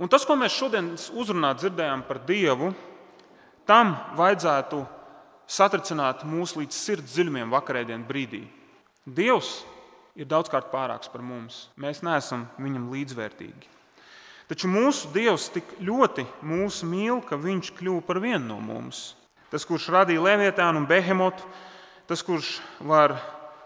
Un 0.00 0.08
tas, 0.10 0.24
ko 0.26 0.36
mēs 0.38 0.54
šodien 0.56 0.92
uzrunā 1.18 1.52
dzirdējām 1.58 2.04
par 2.08 2.22
Dievu, 2.26 2.70
tam 3.72 3.94
vajadzētu 4.18 4.82
satricināt 5.48 6.26
mūs 6.28 6.52
līdz 6.58 6.76
sirds 6.76 7.14
dziļumiem 7.14 7.52
vakarēdienas 7.54 8.08
brīdī. 8.08 8.42
Dievs 9.08 9.62
ir 10.12 10.28
daudzkārt 10.28 10.68
pārāks 10.72 11.08
par 11.08 11.24
mums. 11.24 11.70
Mēs 11.80 12.02
neesam 12.04 12.44
viņam 12.60 12.90
līdzvērtīgi. 12.92 13.70
Taču 14.50 14.68
mūsu 14.68 15.08
Dievs 15.14 15.48
tik 15.54 15.70
ļoti 15.80 16.26
mūs 16.44 16.82
mīl, 16.84 17.22
ka 17.24 17.38
viņš 17.40 17.72
kļuva 17.78 18.04
par 18.04 18.20
vienu 18.20 18.44
no 18.50 18.58
mums. 18.60 19.14
Tas, 19.48 19.64
kurš 19.64 19.88
radīja 19.94 20.20
Levietānu 20.20 20.82
un 20.82 20.88
Behemotu, 20.88 21.46
tas, 22.08 22.20
kurš 22.24 22.58
var 22.84 23.16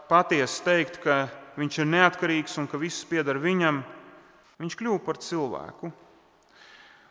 patiesi 0.06 0.62
teikt, 0.62 1.00
ka 1.02 1.24
viņš 1.58 1.80
ir 1.82 1.90
neatkarīgs 1.90 2.58
un 2.62 2.70
ka 2.70 2.78
viss 2.78 3.06
pieder 3.08 3.40
viņam, 3.42 3.82
viņš 4.62 4.78
kļuva 4.78 5.02
par 5.02 5.18
cilvēku. 5.18 5.90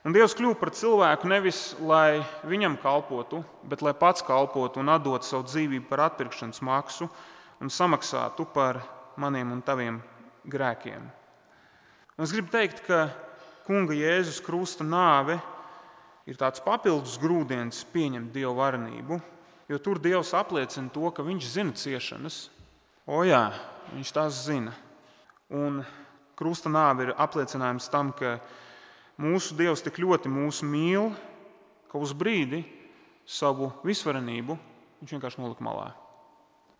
Un 0.05 0.13
Dievs 0.13 0.35
kļuva 0.37 0.53
par 0.59 0.69
cilvēku 0.69 1.25
nevis 1.25 1.59
lai 1.81 2.21
viņam 2.45 2.75
kalpotu, 2.77 3.39
bet 3.65 3.81
lai 3.81 3.95
pats 3.97 4.21
kalpotu 4.21 4.77
un 4.77 4.91
atdotu 4.93 5.25
savu 5.25 5.47
dzīvību 5.47 5.87
par 5.89 6.03
atpirkšanas 6.11 6.61
maksu 6.61 7.07
un 7.57 7.71
samaksātu 7.73 8.45
par 8.53 8.83
maniem 9.17 9.55
un 9.55 9.63
taviem 9.65 9.97
grēkiem. 10.45 11.07
Un 12.15 12.23
es 12.23 12.33
gribu 12.35 12.53
teikt, 12.53 12.83
ka 12.85 13.07
Kunga 13.65 13.95
Jēzus 13.97 14.43
Krusta 14.45 14.85
nāve 14.85 15.39
ir 16.29 16.37
tāds 16.37 16.61
papildus 16.61 17.17
grūdienis 17.17 17.81
pieņemt 17.89 18.29
Dieva 18.35 18.53
varenību, 18.59 19.17
jo 19.73 19.79
tur 19.81 19.97
Dievs 19.97 20.35
apliecina 20.37 20.93
to, 20.93 21.09
ka 21.09 21.25
Viņš 21.25 21.47
zina 21.49 21.73
ciešanas. 21.73 22.37
O 23.09 23.23
jā, 23.25 23.47
Viņš 23.89 24.13
tās 24.13 24.43
zina. 24.45 24.77
Un 25.49 25.81
krusta 26.37 26.69
nāve 26.69 27.07
ir 27.07 27.15
apliecinājums 27.17 27.89
tam, 27.89 28.13
ka 28.13 28.37
mūsu 29.21 29.57
Dievs 29.57 29.83
tik 29.85 29.99
ļoti 30.03 30.31
mūs 30.31 30.61
mīl, 30.65 31.11
ka 31.91 32.01
uz 32.01 32.13
brīdi 32.17 32.63
savu 33.25 33.71
visvarenību 33.85 34.57
Viņš 35.05 35.11
vienkārši 35.11 35.37
nolika 35.37 35.61
malā 35.61 35.89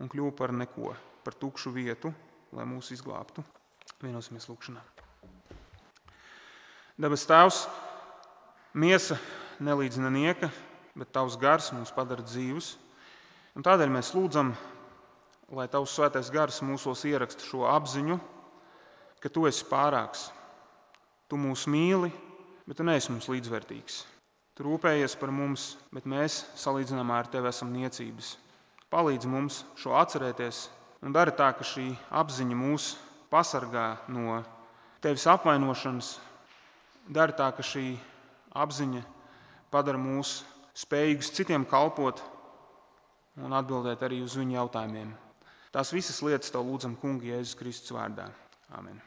un 0.02 0.08
kļuva 0.12 0.32
par 0.34 0.50
neko, 0.56 0.94
par 1.22 1.36
tukšu 1.38 1.70
vietu, 1.76 2.10
lai 2.56 2.64
mūs 2.66 2.88
izglābtu. 2.96 3.44
Vienosimies 4.02 4.48
lūgšanā. 4.50 4.82
Dabas 6.98 7.28
Tēvs, 7.30 7.60
miesa 8.74 9.20
nelīdzina 9.62 10.10
nieka, 10.10 10.50
bet 10.98 11.12
Tavs 11.14 11.38
gars 11.38 11.70
mūs 11.76 11.94
padara 11.96 12.26
dzīvus. 12.26 12.72
Un 13.56 13.68
tādēļ 13.68 13.94
mēs 13.94 14.10
lūdzam, 14.16 14.56
lai 15.54 15.68
Tavs 15.72 15.94
svētais 15.96 16.32
gars 16.34 16.64
mūsos 16.66 17.06
ieraksta 17.06 17.46
šo 17.46 17.68
apziņu, 17.72 18.18
ka 19.22 19.30
Tu 19.30 19.46
esi 19.52 19.68
pārāks. 19.70 20.32
Tu 21.30 21.38
mūs 21.38 21.70
mīli, 21.70 22.10
bet 22.66 22.78
Tu 22.78 22.86
neesi 22.86 23.12
mums 23.14 23.30
līdzvērtīgs. 23.32 24.04
Tu 24.56 24.64
rūpējies 24.64 25.18
par 25.20 25.34
mums, 25.36 25.76
bet 25.92 26.08
mēs 26.08 26.46
salīdzinājumā 26.60 27.20
ar 27.20 27.30
Tevi 27.32 27.50
esam 27.52 27.74
niecības. 27.76 28.36
Palīdzi 28.94 29.30
mums 29.30 29.64
šo 29.80 29.96
atcerēties 30.00 30.68
un 31.04 31.16
dara 31.16 31.34
tā, 31.36 31.50
ka 31.58 31.66
šī 31.66 31.90
apziņa 32.10 32.58
mūs 32.58 32.94
pasargā 33.32 33.88
no 34.08 34.40
tevis 35.04 35.26
apvainošanas, 35.28 36.16
dara 37.12 37.36
tā, 37.36 37.50
ka 37.54 37.66
šī 37.66 37.98
apziņa 38.56 39.04
padara 39.74 40.00
mūs 40.00 40.40
spējīgus 40.76 41.34
citiem 41.36 41.68
kalpot 41.68 42.24
un 43.44 43.56
atbildēt 43.56 44.06
arī 44.08 44.22
uz 44.24 44.38
viņu 44.40 44.58
jautājumiem. 44.58 45.12
Tās 45.76 45.92
visas 45.92 46.22
lietas 46.24 46.54
tev 46.54 46.64
lūdzam, 46.64 46.96
Kungi, 47.02 47.34
Jēzus 47.34 47.60
Kristus 47.60 47.92
vārdā. 47.96 48.30
Amen. 48.72 49.04